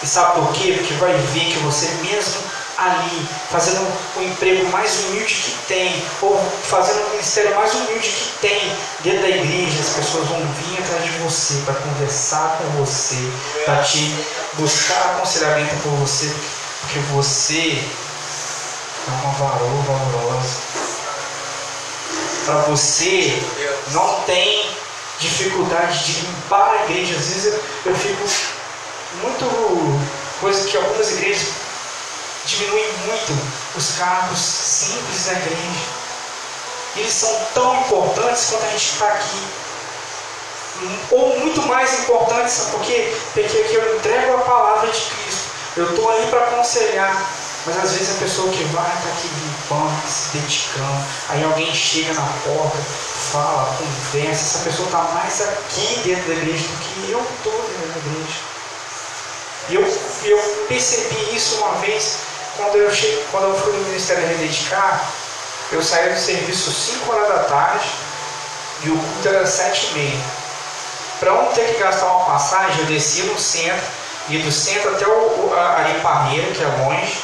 E 0.03 0.07
sabe 0.07 0.39
por 0.39 0.53
quê? 0.53 0.73
Porque 0.73 0.93
vai 0.95 1.13
ver 1.13 1.45
que 1.45 1.59
você 1.59 1.87
mesmo 2.03 2.41
ali, 2.77 3.27
fazendo 3.49 3.81
o 4.15 4.21
emprego 4.21 4.69
mais 4.69 5.05
humilde 5.05 5.33
que 5.33 5.51
tem, 5.67 6.03
ou 6.21 6.37
fazendo 6.63 7.05
o 7.07 7.09
ministério 7.11 7.55
mais 7.55 7.73
humilde 7.73 8.07
que 8.07 8.31
tem 8.39 8.71
dentro 9.01 9.21
da 9.21 9.29
igreja, 9.29 9.79
as 9.81 9.95
pessoas 9.95 10.27
vão 10.27 10.39
vir 10.39 10.79
atrás 10.83 11.03
de 11.03 11.11
você 11.19 11.55
para 11.65 11.73
conversar 11.75 12.57
com 12.57 12.85
você, 12.85 13.17
para 13.65 13.81
te 13.83 14.13
buscar 14.53 15.15
aconselhamento 15.15 15.75
por 15.83 15.91
você, 15.93 16.31
porque 16.81 16.99
você 17.11 17.83
é 19.07 19.11
uma 19.23 19.33
varoa 19.33 19.81
valorosa 19.83 20.87
para 22.47 22.61
você 22.61 23.43
não 23.91 24.21
tem 24.21 24.65
dificuldade 25.19 26.05
de 26.05 26.21
limpar 26.21 26.71
a 26.71 26.83
igreja. 26.85 27.15
Às 27.17 27.27
vezes 27.27 27.45
eu, 27.45 27.63
eu 27.87 27.95
fico 27.95 28.23
muito 29.21 29.99
coisa 30.39 30.65
que 30.69 30.77
algumas 30.77 31.11
igrejas 31.11 31.49
diminuem 32.57 32.91
muito 33.05 33.33
os 33.75 33.97
cargos 33.97 34.39
simples 34.39 35.25
da 35.25 35.33
igreja. 35.33 35.97
Eles 36.95 37.13
são 37.13 37.47
tão 37.53 37.75
importantes 37.81 38.47
quanto 38.49 38.65
a 38.65 38.69
gente 38.69 38.91
está 38.91 39.07
aqui. 39.07 39.47
Ou 41.11 41.39
muito 41.39 41.61
mais 41.63 41.99
importantes, 41.99 42.67
porque, 42.71 43.15
porque 43.33 43.57
aqui 43.57 43.75
eu 43.75 43.97
entrego 43.97 44.33
a 44.33 44.39
palavra 44.39 44.89
de 44.89 44.99
Cristo. 44.99 45.43
Eu 45.75 45.89
estou 45.89 46.09
aí 46.09 46.27
para 46.27 46.47
aconselhar. 46.47 47.29
Mas 47.65 47.77
às 47.83 47.91
vezes 47.91 48.15
a 48.15 48.19
pessoa 48.19 48.49
que 48.51 48.63
vai 48.65 48.87
está 48.87 49.09
aqui 49.09 49.27
limpando, 49.27 50.07
se 50.07 50.37
dedicando, 50.37 51.03
aí 51.27 51.43
alguém 51.43 51.73
chega 51.75 52.13
na 52.13 52.25
porta, 52.45 52.77
fala, 53.31 53.77
conversa, 53.77 54.31
essa 54.31 54.59
pessoa 54.59 54.85
está 54.85 55.01
mais 55.13 55.41
aqui 55.41 55.99
dentro 56.05 56.27
da 56.29 56.33
igreja 56.35 56.63
do 56.65 56.77
que 56.77 57.11
eu 57.11 57.19
estou 57.19 57.51
dentro 57.51 57.91
da 57.91 57.97
igreja. 57.97 58.39
E 59.69 59.75
eu, 59.75 59.81
eu 60.31 60.65
percebi 60.69 61.35
isso 61.35 61.57
uma 61.57 61.73
vez 61.73 62.19
quando 62.57 62.75
eu, 62.75 62.91
cheguei, 62.91 63.23
quando 63.31 63.45
eu 63.45 63.55
fui 63.55 63.71
no 63.73 63.85
Ministério 63.85 64.27
Rededicar, 64.27 65.05
eu 65.71 65.81
saí 65.81 66.13
do 66.13 66.19
serviço 66.19 66.71
5 66.71 67.11
horas 67.11 67.27
da 67.27 67.43
tarde 67.43 67.87
e 68.83 68.89
o 68.89 68.97
culto 68.97 69.27
era 69.27 69.45
7 69.45 69.87
e 69.87 69.93
meia. 69.97 70.19
Para 71.19 71.33
não 71.33 71.45
ter 71.47 71.73
que 71.73 71.79
gastar 71.79 72.05
uma 72.07 72.25
passagem, 72.25 72.79
eu 72.79 72.85
descia 72.85 73.23
no 73.25 73.39
centro, 73.39 73.85
ia 74.29 74.43
do 74.43 74.51
centro 74.51 74.91
até 74.91 75.07
o, 75.07 75.53
a 75.55 75.79
Ariparreira, 75.79 76.51
que 76.51 76.63
é 76.63 76.67
longe, 76.67 77.17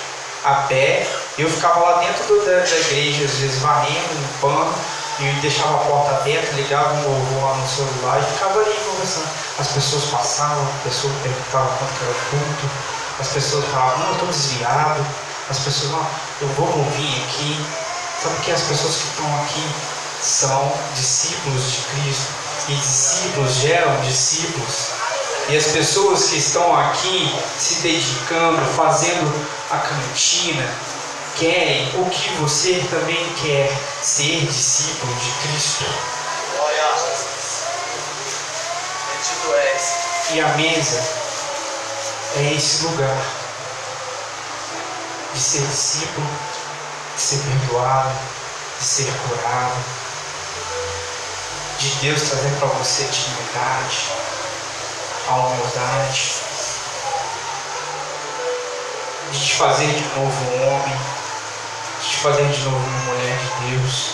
a 0.44 0.54
pé. 0.68 1.06
Eu 1.38 1.50
ficava 1.50 1.80
lá 1.80 2.00
dentro 2.00 2.24
do, 2.26 2.46
da, 2.46 2.60
da, 2.60 2.78
igreja, 2.78 3.26
às 3.26 3.32
vezes 3.32 3.60
varrendo, 3.60 4.14
limpando, 4.14 4.74
e 5.20 5.42
deixava 5.42 5.76
a 5.76 5.86
porta 5.86 6.16
aberta, 6.16 6.56
ligava 6.56 6.94
um 6.94 7.04
louvor 7.04 7.50
lá 7.50 7.56
no 7.56 7.68
celular 7.68 8.20
e 8.20 8.34
ficava 8.34 8.60
ali 8.60 8.74
conversando. 8.86 9.28
As 9.60 9.68
pessoas 9.68 10.04
passavam, 10.06 10.64
as 10.64 10.84
pessoas 10.84 11.14
perguntavam 11.22 11.78
quanto 11.78 12.04
era 12.04 12.12
o 12.12 12.30
culto, 12.30 12.70
as 13.20 13.28
pessoas 13.28 13.66
falavam, 13.66 14.00
não, 14.00 14.08
eu 14.08 14.14
estou 14.14 14.28
desviado, 14.30 15.06
as 15.50 15.60
pessoas, 15.60 16.06
eu 16.42 16.48
vou 16.50 16.68
ouvir 16.68 17.24
aqui. 17.24 17.66
Sabe 18.22 18.36
que 18.44 18.52
as 18.52 18.62
pessoas 18.62 18.96
que 18.96 19.08
estão 19.10 19.42
aqui 19.42 19.64
são 20.22 20.74
discípulos 20.96 21.72
de 21.72 21.78
Cristo 21.78 22.32
e 22.70 22.76
discípulos 22.76 23.54
geram 23.56 24.02
discípulos. 24.02 24.92
E 25.50 25.58
as 25.58 25.66
pessoas 25.68 26.30
que 26.30 26.38
estão 26.38 26.74
aqui 26.78 27.36
se 27.58 27.76
dedicando, 27.82 28.66
fazendo 28.76 29.48
a 29.70 29.78
cantina, 29.78 30.70
querem 31.38 31.90
o 31.96 32.10
que 32.10 32.30
você 32.36 32.82
também 32.90 33.34
quer, 33.42 33.70
ser 34.02 34.46
discípulo 34.46 35.14
de 35.16 35.48
Cristo. 35.48 35.86
E 40.32 40.42
a 40.42 40.48
mesa 40.56 41.04
é 42.38 42.54
esse 42.54 42.86
lugar 42.86 43.43
de 45.34 45.40
ser 45.40 45.62
discípulo, 45.62 46.28
de 47.16 47.22
ser 47.22 47.40
perdoado, 47.40 48.14
de 48.80 48.86
ser 48.86 49.12
curado, 49.28 49.84
de 51.80 51.90
Deus 51.96 52.22
trazer 52.22 52.52
para 52.60 52.68
você 52.68 53.04
dignidade 53.04 54.12
a 55.28 55.36
humildade, 55.36 56.34
de 59.32 59.46
te 59.46 59.56
fazer 59.56 59.88
de 59.88 60.20
novo 60.20 60.46
um 60.46 60.68
homem, 60.68 60.98
de 62.02 62.10
te 62.10 62.16
fazer 62.18 62.48
de 62.50 62.62
novo 62.62 62.78
uma 62.78 63.14
mulher 63.14 63.38
de 63.38 63.72
Deus. 63.72 64.14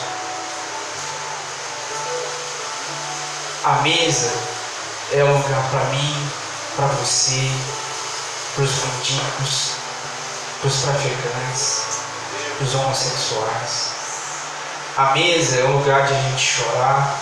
A 3.65 3.73
mesa 3.81 4.31
é 5.11 5.23
um 5.23 5.37
lugar 5.37 5.69
para 5.69 5.83
mim, 5.85 6.29
para 6.75 6.87
você, 6.87 7.51
para 8.55 8.63
os 8.63 8.71
mendigos, 8.71 9.78
para 10.59 10.67
os 10.67 10.81
traficantes, 10.81 11.83
para 12.57 12.65
os 12.65 12.75
homossexuais. 12.75 13.89
A 14.97 15.11
mesa 15.13 15.57
é 15.57 15.63
um 15.65 15.77
lugar 15.77 16.05
de 16.05 16.13
a 16.13 16.21
gente 16.21 16.41
chorar, 16.41 17.19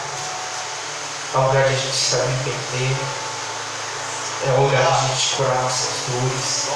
é 1.33 1.37
um 1.37 1.47
lugar 1.47 1.63
de 1.63 1.73
a 1.73 1.77
gente 1.77 1.95
se 1.95 2.15
arrepender 2.15 2.97
é 4.45 4.51
o 4.51 4.61
lugar 4.61 4.81
de 4.81 4.87
a 4.87 5.07
gente 5.07 5.35
curar 5.35 5.55
nossas 5.63 5.89
dores. 6.07 6.69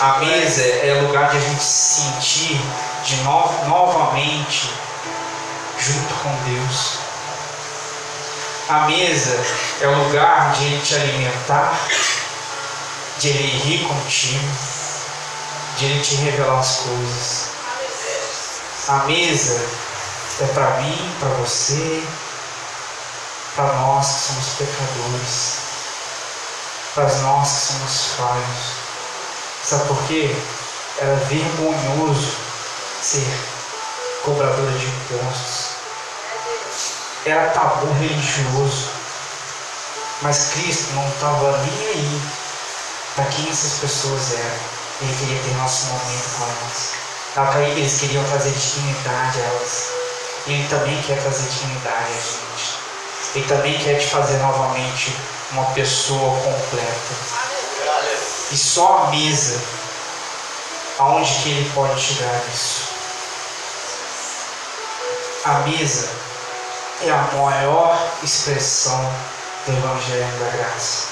A 0.00 0.18
mesa 0.18 0.62
é 0.62 1.00
o 1.00 1.06
lugar 1.06 1.30
de 1.30 1.36
a 1.36 1.40
gente 1.40 1.62
se 1.62 2.02
sentir 2.02 2.60
de 3.04 3.16
no, 3.16 3.68
novamente 3.68 4.70
junto 5.78 6.14
com 6.14 6.30
Deus. 6.44 6.98
A 8.68 8.86
mesa 8.86 9.44
é 9.80 9.88
o 9.88 10.04
lugar 10.04 10.52
de 10.52 10.64
Ele 10.64 10.82
te 10.82 10.94
alimentar, 10.94 11.78
de 13.18 13.28
Ele 13.28 13.58
rir 13.58 13.84
contigo, 13.86 14.48
de 15.76 15.84
Ele 15.86 16.00
te 16.00 16.14
revelar 16.16 16.60
as 16.60 16.76
coisas. 16.76 17.48
A 18.88 18.98
mesa 19.04 19.60
é 20.40 20.46
para 20.54 20.80
mim, 20.80 21.16
para 21.20 21.28
você, 21.30 22.02
para 23.56 23.72
nós 23.74 24.06
que 24.06 24.20
somos 24.20 24.48
pecadores 24.58 25.64
para 26.94 27.12
nós 27.22 27.48
que 27.48 27.72
somos 27.72 28.06
falhos. 28.16 28.84
Sabe 29.64 29.88
por 29.88 30.00
quê? 30.06 30.34
Era 30.98 31.16
vergonhoso 31.16 32.36
ser 33.02 33.26
cobradora 34.24 34.70
de 34.70 34.86
impostos. 34.86 35.70
Era 37.26 37.50
tabu 37.50 37.92
religioso. 37.94 38.90
Mas 40.22 40.52
Cristo 40.52 40.92
não 40.94 41.08
estava 41.08 41.58
nem 41.58 41.88
aí 41.88 42.22
para 43.16 43.24
quem 43.24 43.50
essas 43.50 43.80
pessoas 43.80 44.32
eram. 44.34 44.73
Ele 45.00 45.16
queria 45.18 45.42
ter 45.42 45.54
nosso 45.56 45.86
momento 45.86 46.38
com 46.38 46.44
elas. 46.44 47.04
Eles 47.76 48.00
queriam 48.00 48.24
trazer 48.24 48.50
dignidade 48.50 49.40
a 49.40 49.44
elas. 49.44 49.88
Ele 50.46 50.68
também 50.68 51.02
quer 51.02 51.20
trazer 51.20 51.48
dignidade 51.48 52.12
a 52.12 52.20
gente. 52.20 52.74
Ele 53.34 53.44
também 53.46 53.78
quer 53.78 53.98
te 53.98 54.06
fazer 54.06 54.36
novamente 54.38 55.16
uma 55.50 55.64
pessoa 55.72 56.38
completa. 56.42 57.14
E 58.52 58.56
só 58.56 58.98
a 58.98 59.10
mesa, 59.10 59.60
aonde 60.98 61.32
que 61.42 61.48
ele 61.48 61.70
pode 61.74 62.00
tirar 62.00 62.40
isso? 62.52 62.84
A 65.44 65.58
mesa 65.60 66.08
é 67.02 67.10
a 67.10 67.28
maior 67.36 67.98
expressão 68.22 69.12
do 69.66 69.72
Evangelho 69.72 70.38
da 70.38 70.56
Graça. 70.56 71.08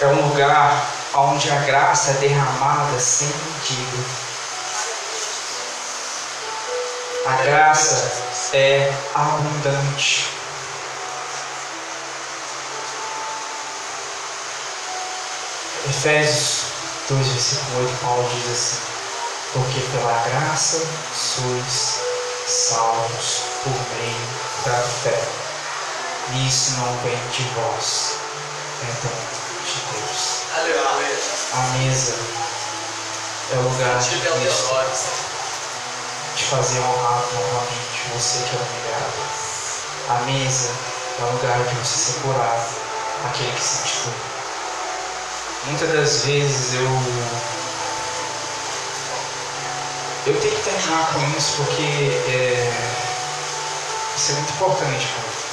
É 0.00 0.06
um 0.06 0.28
lugar 0.28 0.97
onde 1.14 1.50
a 1.50 1.58
graça 1.60 2.10
é 2.10 2.14
derramada 2.14 2.98
sem 3.00 3.28
medida. 3.28 4.04
A 7.26 7.42
graça 7.42 8.10
é 8.52 8.92
abundante. 9.14 10.28
Efésios 15.88 16.64
2, 17.08 17.26
versículo 17.28 17.80
8, 17.84 17.98
Paulo 18.02 18.30
diz 18.34 18.52
assim: 18.52 18.80
Porque 19.54 19.80
pela 19.92 20.12
graça 20.28 20.86
sois 21.14 22.00
salvos 22.46 23.42
por 23.64 23.72
meio 23.96 24.28
da 24.64 24.82
fé. 24.82 25.22
Isso 26.46 26.72
não 26.72 26.98
vem 26.98 27.18
de 27.30 27.42
vós, 27.54 28.16
é 28.82 28.92
dom 29.02 29.38
de 29.64 29.98
Deus. 29.98 30.37
Aleluia. 30.58 30.90
A 31.52 31.60
mesa 31.78 32.14
é 33.52 33.56
o 33.58 33.62
lugar 33.62 33.98
de 34.00 34.08
Cristo 34.08 34.74
te 36.34 36.44
fazer 36.46 36.80
honrar 36.80 37.22
novamente 37.32 38.10
você 38.12 38.38
que 38.38 38.56
é 38.56 38.58
humilhado. 38.58 39.12
A 40.08 40.14
mesa 40.24 40.70
é 41.20 41.22
o 41.22 41.32
lugar 41.32 41.58
de 41.62 41.74
você 41.76 42.12
ser 42.12 42.20
curado, 42.22 42.74
aquele 43.24 43.52
que 43.52 43.62
se 43.62 43.86
exclui. 43.86 44.14
Muitas 45.66 45.92
das 45.92 46.24
vezes 46.24 46.74
eu. 46.74 46.90
Eu 50.26 50.40
tenho 50.40 50.56
que 50.56 50.62
terminar 50.62 51.12
com 51.12 51.38
isso 51.38 51.56
porque 51.58 51.82
é, 51.82 52.72
isso 54.16 54.32
é 54.32 54.34
muito 54.34 54.52
importante. 54.52 55.06
Cara. 55.06 55.47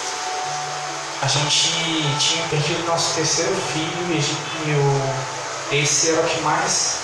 A 1.25 1.27
gente 1.27 1.73
tinha 2.19 2.47
perdido 2.49 2.85
nosso 2.85 3.15
terceiro 3.15 3.55
filho 3.73 4.13
e, 4.13 4.71
o, 4.75 5.75
esse 5.75 6.11
era 6.11 6.21
o 6.21 6.23
que 6.29 6.39
mais 6.41 6.97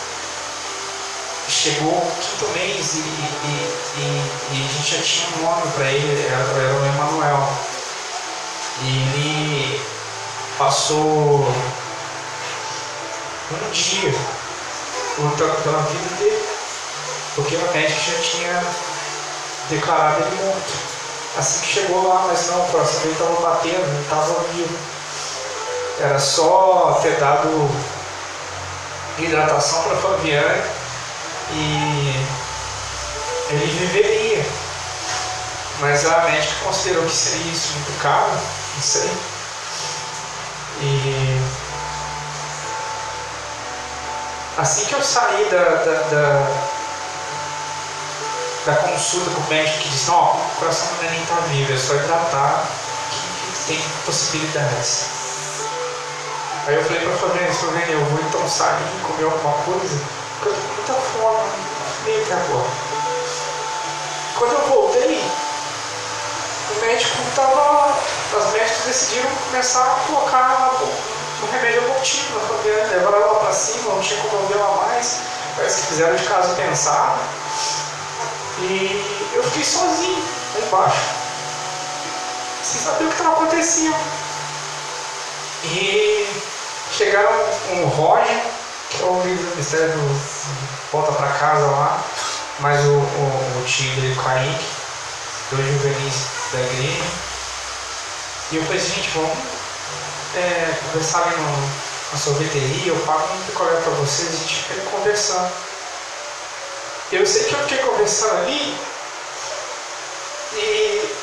chegou 1.50 1.90
o 1.92 2.12
quinto 2.22 2.52
mês 2.52 2.94
e, 2.94 3.00
e, 3.00 3.02
e- 3.98 4.32
e 4.52 4.64
a 4.64 4.74
gente 4.78 4.96
já 4.96 5.02
tinha 5.02 5.28
um 5.40 5.44
nome 5.44 5.72
para 5.72 5.92
ele, 5.92 6.28
era, 6.28 6.36
era 6.38 6.74
o 6.76 6.86
Emanuel. 6.86 7.50
E 8.84 8.88
ele 8.88 9.82
passou 10.56 11.52
um 13.52 13.72
dia 13.72 14.14
lutando 15.18 15.56
pela 15.64 15.82
vida 15.82 16.16
dele, 16.18 16.46
porque 17.34 17.56
o 17.56 17.74
médico 17.74 18.02
já 18.12 18.22
tinha 18.22 18.64
declarado 19.68 20.22
ele 20.28 20.44
morto. 20.44 21.01
Assim 21.38 21.62
que 21.62 21.67
chegou 21.67 22.08
lá, 22.08 22.26
mas 22.28 22.48
não, 22.48 22.62
o 22.62 22.67
coração 22.67 23.00
dele 23.02 23.13
estava 23.13 23.41
batendo, 23.41 23.88
ele 23.88 24.02
estava 24.04 24.44
vivo. 24.54 24.78
Era 26.00 26.20
só 26.20 27.00
ter 27.02 27.15
dado 27.20 27.70
hidratação 29.17 29.84
para 29.84 29.96
Fabiane 29.98 30.63
e 31.52 32.26
ele 33.52 33.65
viveria. 33.65 34.46
Mas 35.80 36.06
a 36.06 36.20
médica 36.24 36.54
considerou 36.63 37.04
que 37.06 37.12
seria 37.12 37.52
isso 37.52 37.74
muito 37.74 38.02
caro, 38.02 38.32
não 38.76 38.82
sei. 38.82 39.12
E 40.82 41.41
assim 44.58 44.86
que 44.86 44.94
eu 44.94 45.02
saí 45.02 45.46
da, 45.50 45.63
da, 45.63 45.94
da, 46.10 46.81
da 48.65 48.76
consulta 48.76 49.32
com 49.32 49.41
o 49.41 49.47
médico 49.47 49.80
que 49.80 50.08
não, 50.08 50.15
ó, 50.15 50.36
o 50.36 50.60
coração 50.60 50.88
do 50.95 51.04
neném 51.04 51.21
está 51.21 51.36
vivo, 51.47 51.74
é 51.74 51.78
só 51.78 51.95
hidratar 51.95 52.67
que 53.10 53.74
tem 53.74 53.82
possibilidades. 54.06 55.06
Aí 56.67 56.76
eu 56.76 56.84
falei 56.84 57.02
pra 57.02 57.17
Fabiane, 57.17 57.54
Fabiane, 57.54 57.91
eu 57.91 58.06
vou 58.06 58.19
então 58.19 58.47
sair, 58.47 58.84
comer 59.08 59.26
alguma 59.26 59.54
coisa, 59.63 60.00
porque 60.39 60.50
eu 60.50 60.54
tô 60.54 60.62
com 60.62 60.76
muita 60.76 60.93
fome, 60.93 61.50
meio 62.06 62.26
que 62.26 62.34
agora. 62.34 62.69
Quando 64.38 64.52
eu 64.54 64.67
voltei, 64.67 65.24
o 66.69 66.86
médico 66.86 67.17
tava. 67.36 67.95
As 68.38 68.54
médicas 68.54 68.86
decidiram 68.86 69.30
começar 69.50 69.84
a 69.84 70.08
colocar 70.08 70.71
um 71.43 71.52
remédio 71.52 71.84
abortivo 71.84 72.39
na 72.39 72.47
Fabiane, 72.47 72.93
levaram 72.93 73.21
ela 73.21 73.39
pra 73.39 73.52
cima, 73.52 73.93
não 73.93 74.02
tinha 74.02 74.21
como 74.21 74.54
eu 74.54 74.88
mais, 74.88 75.17
parece 75.58 75.82
que 75.82 75.88
fizeram 75.88 76.15
de 76.15 76.24
caso 76.24 76.56
pensado. 76.56 77.19
E 78.62 79.34
eu 79.34 79.43
fiquei 79.43 79.63
sozinho 79.63 80.24
lá 80.54 80.60
embaixo, 80.67 81.02
sem 82.63 82.82
saber 82.82 83.06
o 83.06 83.08
que 83.08 83.13
estava 83.13 83.34
acontecendo. 83.34 83.95
E 85.63 86.28
chegaram 86.95 87.32
um 87.71 87.86
Roger, 87.88 88.41
que 88.89 89.02
é 89.02 89.06
o 89.06 89.21
líder 89.24 89.43
do 89.43 89.50
Ministério 89.52 89.91
do 89.93 90.21
Volta 90.91 91.12
pra 91.13 91.28
Casa 91.28 91.65
lá, 91.65 92.04
mais 92.60 92.86
o, 92.86 92.91
o, 92.91 93.62
o 93.62 93.63
tio 93.65 93.89
dele, 93.95 94.13
o 94.13 94.24
Kaique, 94.24 94.65
dois 95.52 95.65
juvenis 95.65 96.26
da 96.52 96.60
igreja. 96.60 97.04
E 98.52 98.58
eu 98.58 98.63
falei, 98.65 98.80
gente, 98.80 99.10
vamos 99.12 99.38
é, 100.36 100.78
conversar 100.86 101.24
ali 101.24 101.36
no, 101.36 102.12
na 102.12 102.17
sorveteria, 102.17 102.91
eu 102.91 103.00
pago 103.06 103.34
um 103.34 103.41
picolé 103.45 103.76
pra 103.82 103.91
vocês, 103.93 104.30
a 104.30 104.38
gente 104.38 104.56
fica 104.63 104.82
conversando. 104.91 105.71
Eu 107.12 107.26
sei 107.28 107.43
que 107.43 107.54
eu 107.54 107.60
fiquei 107.60 107.78
conversando 107.80 108.38
ali 108.38 108.74
e 110.54 111.15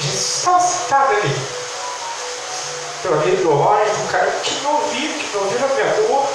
Jesus 0.00 0.36
estava 0.38 0.60
sentado 0.60 1.12
ali. 1.16 1.36
Eu 3.04 3.12
olhei 3.12 3.36
do 3.36 3.50
Roger, 3.50 4.00
um 4.00 4.06
cara 4.06 4.30
que 4.42 4.54
me 4.54 4.66
ouviu, 4.66 5.12
que 5.12 5.26
me 5.26 5.36
ouviu 5.36 5.66
a 5.66 5.68
minha 5.68 5.94
dor. 5.96 6.26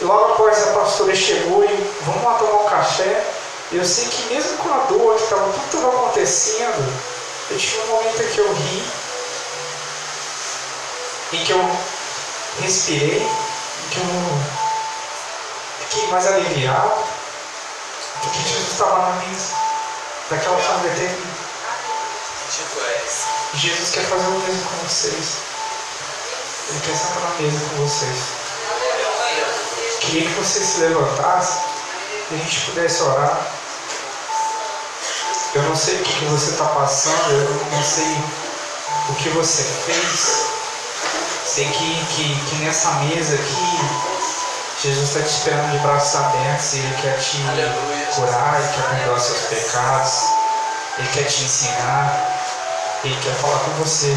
Logo 0.00 0.32
após 0.32 0.66
a 0.66 0.72
pastora 0.72 1.14
chegou 1.14 1.62
e 1.62 1.92
vamos 2.06 2.24
lá 2.24 2.34
tomar 2.38 2.62
um 2.62 2.68
café. 2.70 3.22
Eu 3.70 3.84
sei 3.84 4.08
que 4.08 4.34
mesmo 4.34 4.56
com 4.56 4.72
a 4.72 4.78
dor, 4.84 5.16
que 5.16 5.24
estava 5.24 5.52
tudo 5.70 5.88
acontecendo, 5.88 6.90
eu 7.50 7.58
tive 7.58 7.80
um 7.80 7.86
momento 7.88 8.22
em 8.22 8.28
que 8.28 8.38
eu 8.38 8.50
ri, 8.50 8.84
em 11.34 11.44
que 11.44 11.52
eu 11.52 11.70
respirei, 12.62 13.20
em 13.20 13.88
que 13.90 13.98
eu 13.98 14.61
fiquei 15.92 16.08
mais 16.08 16.26
aliviado, 16.26 17.04
porque 18.22 18.38
Jesus 18.48 18.72
estava 18.72 18.98
na 18.98 19.12
mesa, 19.26 19.52
daquela 20.30 20.56
forma 20.56 20.86
eterna. 20.86 21.42
És. 23.02 23.26
Jesus 23.54 23.90
quer 23.90 24.04
fazer 24.04 24.26
o 24.26 24.38
mesmo 24.40 24.68
com 24.68 24.88
vocês. 24.88 25.36
Ele 26.68 26.80
quer 26.80 26.96
sentar 26.96 27.22
na 27.22 27.40
mesa 27.40 27.60
com 27.68 27.86
vocês. 27.86 28.18
Queria 30.00 30.28
que 30.28 30.34
vocês 30.34 30.66
se 30.66 30.80
levantassem 30.80 31.62
e 32.30 32.34
a 32.34 32.38
gente 32.38 32.60
pudesse 32.60 33.02
orar. 33.02 33.46
Eu 35.54 35.62
não 35.64 35.76
sei 35.76 35.96
o 35.96 36.02
que, 36.04 36.12
que 36.18 36.24
você 36.26 36.50
está 36.52 36.64
passando, 36.66 37.30
eu 37.32 37.76
não 37.76 37.82
sei 37.82 38.16
o 39.10 39.14
que 39.16 39.28
você 39.30 39.62
fez. 39.62 40.46
Sei 41.46 41.66
que, 41.66 42.06
que, 42.14 42.44
que 42.48 42.56
nessa 42.64 42.90
mesa 42.92 43.34
aqui, 43.34 44.11
Jesus 44.82 45.10
está 45.10 45.20
te 45.20 45.26
esperando 45.26 45.70
de 45.70 45.78
braços 45.78 46.16
abertos 46.16 46.74
Ele 46.74 46.96
quer 47.00 47.16
te 47.16 47.40
Aleluia. 47.48 48.06
curar, 48.16 48.60
Ele 48.60 48.72
quer 48.74 48.98
perdoar 48.98 49.20
seus 49.20 49.38
pecados, 49.42 50.24
Ele 50.98 51.08
quer 51.14 51.22
te 51.22 51.44
ensinar, 51.44 52.40
Ele 53.04 53.16
quer 53.22 53.32
falar 53.34 53.60
com 53.60 53.70
você. 53.74 54.12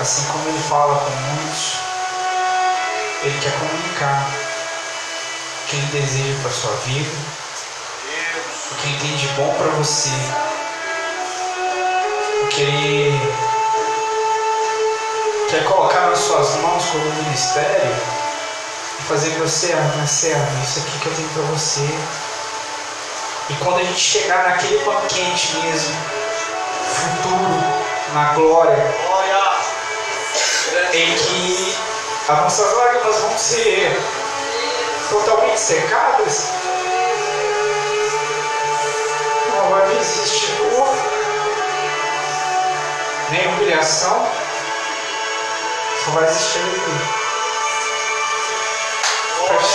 Assim 0.00 0.24
como 0.26 0.48
Ele 0.48 0.62
fala 0.68 0.94
com 1.00 1.10
muitos, 1.10 1.72
Ele 3.24 3.40
quer 3.40 3.52
comunicar 3.58 4.24
o 5.64 5.68
que 5.68 5.76
Ele 5.78 6.00
deseja 6.00 6.40
para 6.40 6.50
sua 6.52 6.76
vida, 6.84 7.10
o 8.70 8.74
que 8.76 8.86
Ele 8.86 9.00
tem 9.00 9.16
de 9.16 9.26
bom 9.34 9.52
para 9.58 9.66
você, 9.70 10.10
o 12.40 12.46
que 12.50 12.62
Ele 12.62 13.34
quer 15.50 15.64
colocar 15.64 16.02
nas 16.02 16.20
suas 16.20 16.54
mãos 16.58 16.84
como 16.84 17.04
ministério 17.24 18.24
fazer 19.02 19.30
você, 19.38 19.72
ah, 19.72 19.92
minha 19.94 20.06
serva, 20.06 20.46
isso 20.62 20.80
aqui 20.80 20.98
que 20.98 21.06
eu 21.06 21.14
tenho 21.14 21.28
para 21.30 21.42
você. 21.42 21.88
E 23.50 23.54
quando 23.62 23.80
a 23.80 23.82
gente 23.82 24.00
chegar 24.00 24.48
naquele 24.48 24.82
banquete 24.84 25.56
mesmo, 25.58 25.94
futuro, 26.94 27.84
na 28.14 28.32
glória, 28.34 28.94
Glória. 29.06 29.42
em 30.92 31.14
que 31.14 31.76
as 32.28 32.38
nossas 32.38 32.72
lágrimas 32.72 33.16
vão 33.16 33.38
ser 33.38 34.00
totalmente 35.10 35.60
secadas, 35.60 36.48
não 39.54 39.68
vai 39.70 39.96
existir 39.98 40.52
dor, 40.70 40.88
nem 43.30 43.46
humilhação, 43.48 44.26
só 46.04 46.10
vai 46.12 46.24
existir 46.24 46.60
alegria. 46.60 47.23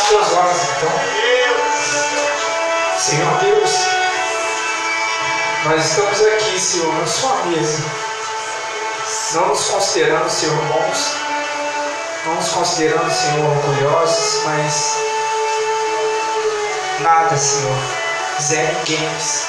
Seus 0.09 0.33
olhos 0.33 0.57
então. 0.75 0.89
Senhor 2.97 3.37
Deus, 3.41 3.71
Nós 5.65 5.85
estamos 5.85 6.21
aqui, 6.25 6.59
Senhor, 6.59 6.91
na 6.95 7.05
sua 7.05 7.35
mesa, 7.45 7.83
não 9.35 9.49
nos 9.49 9.65
considerando, 9.65 10.27
Senhor, 10.27 10.55
bons, 10.65 11.13
não 12.25 12.33
nos 12.33 12.49
considerando, 12.49 13.11
Senhor, 13.11 13.55
orgulhosos, 13.55 14.41
mas 14.45 14.95
nada, 17.01 17.37
Senhor, 17.37 17.77
zero 18.41 18.75
games, 18.87 19.45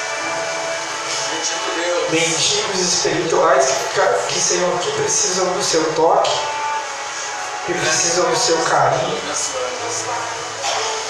mendigos 2.11 2.79
espirituais 2.79 3.73
que, 3.95 4.33
que, 4.33 4.39
Senhor, 4.39 4.77
que 4.77 4.91
precisam 4.91 5.51
do 5.53 5.63
seu 5.63 5.83
toque, 5.93 6.29
que 7.65 7.73
precisam 7.73 8.29
do 8.29 8.35
seu 8.35 8.57
carinho, 8.63 9.21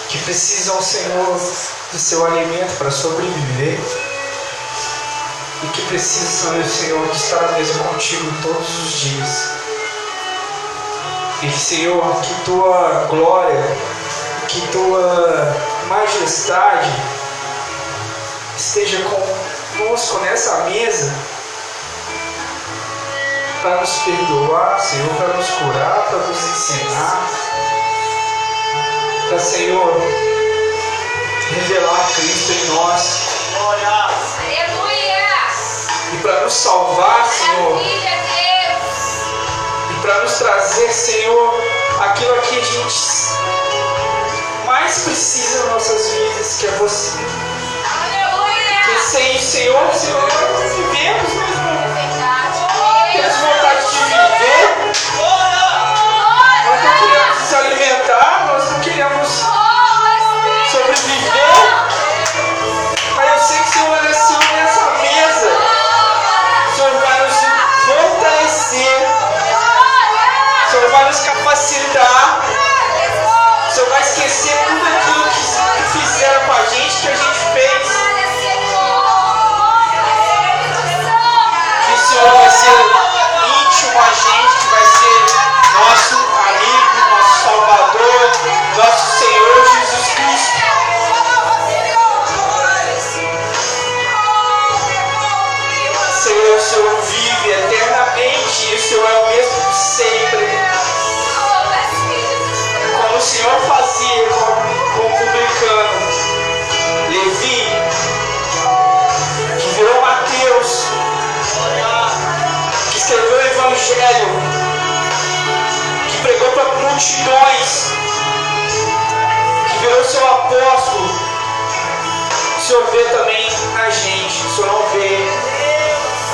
que 0.09 0.17
precisam, 0.19 0.81
Senhor, 0.81 1.39
do 1.91 1.99
seu 1.99 2.25
alimento 2.25 2.77
para 2.77 2.91
sobreviver 2.91 3.79
e 5.63 5.67
que 5.67 5.81
precisam, 5.83 6.61
Senhor, 6.65 7.07
de 7.07 7.15
estar 7.15 7.51
mesmo 7.53 7.83
contigo 7.85 8.29
todos 8.41 8.67
os 8.79 8.99
dias. 8.99 9.49
E 11.43 11.51
Senhor, 11.51 12.21
que 12.21 12.33
tua 12.43 13.07
glória, 13.09 13.63
que 14.47 14.61
tua 14.67 15.55
majestade 15.87 16.91
esteja 18.57 18.97
conosco 19.77 20.19
nessa 20.19 20.65
mesa 20.65 21.11
para 23.61 23.79
nos 23.79 23.91
perdoar, 23.99 24.79
Senhor, 24.79 25.09
para 25.17 25.27
nos 25.27 25.49
curar, 25.51 26.05
para 26.09 26.17
nos 26.17 26.37
ensinar, 26.37 27.29
para, 29.29 29.39
Senhor, 29.39 30.01
revelar 31.51 32.11
Cristo 32.15 32.51
em 32.53 32.65
nós. 32.69 33.29
E 36.13 36.17
para 36.17 36.41
nos 36.41 36.53
salvar, 36.53 37.25
Senhor. 37.27 37.81
E 39.91 40.01
para 40.01 40.23
nos 40.23 40.33
trazer, 40.33 40.91
Senhor, 40.91 41.53
aquilo 41.99 42.41
que 42.41 42.59
a 42.59 42.63
gente 42.63 42.95
mais 44.65 45.03
precisa 45.03 45.59
nas 45.59 45.73
nossas 45.73 46.09
vidas, 46.09 46.57
que 46.59 46.67
é 46.67 46.71
você. 46.71 47.19
Que 48.85 48.99
sem 48.99 49.35
o 49.35 49.39
Senhor, 49.39 49.93
Senhor, 49.93 50.21
nós 50.21 50.73
vivemos, 50.73 51.50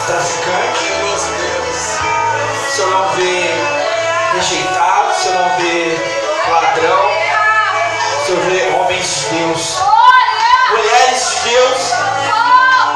traficante, 0.07 0.85
o 1.03 2.71
Senhor 2.71 2.89
não 2.91 3.09
vê 3.09 3.43
rejeitado, 4.35 5.09
o 5.09 5.13
Senhor 5.13 5.35
não 5.37 5.57
vê 5.57 5.97
ladrão, 6.49 7.11
o 8.21 8.25
Senhor 8.25 8.41
vê 8.43 8.73
homens 8.73 9.05
de 9.05 9.35
Deus, 9.35 9.83
mulheres 10.69 11.29
de 11.29 11.49
Deus, 11.49 11.79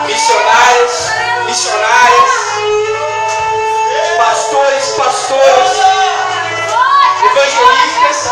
missionárias, 0.06 1.12
missionárias, 1.48 2.32
pastores, 4.18 4.86
pastoras, 4.96 5.72
evangelistas. 7.26 8.32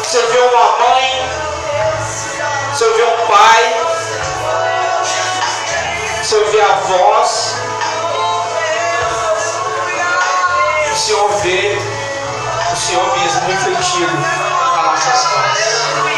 O 0.00 0.04
Senhor 0.04 0.28
vê 0.32 0.38
uma 0.38 0.66
mãe, 0.78 1.30
o 2.72 2.76
Senhor 2.76 2.94
vê 2.94 3.04
um 3.04 3.26
pai, 3.26 3.97
se 6.28 6.36
ouvir 6.36 6.60
a 6.60 6.74
voz, 6.80 7.54
o 10.92 10.94
Senhor 10.94 11.30
vê, 11.40 11.78
o 12.70 12.76
Senhor 12.76 13.18
mesmo 13.18 13.40
refletido 13.46 14.12
nas 14.12 15.06
nossas 15.06 15.24
mãos. 15.32 16.17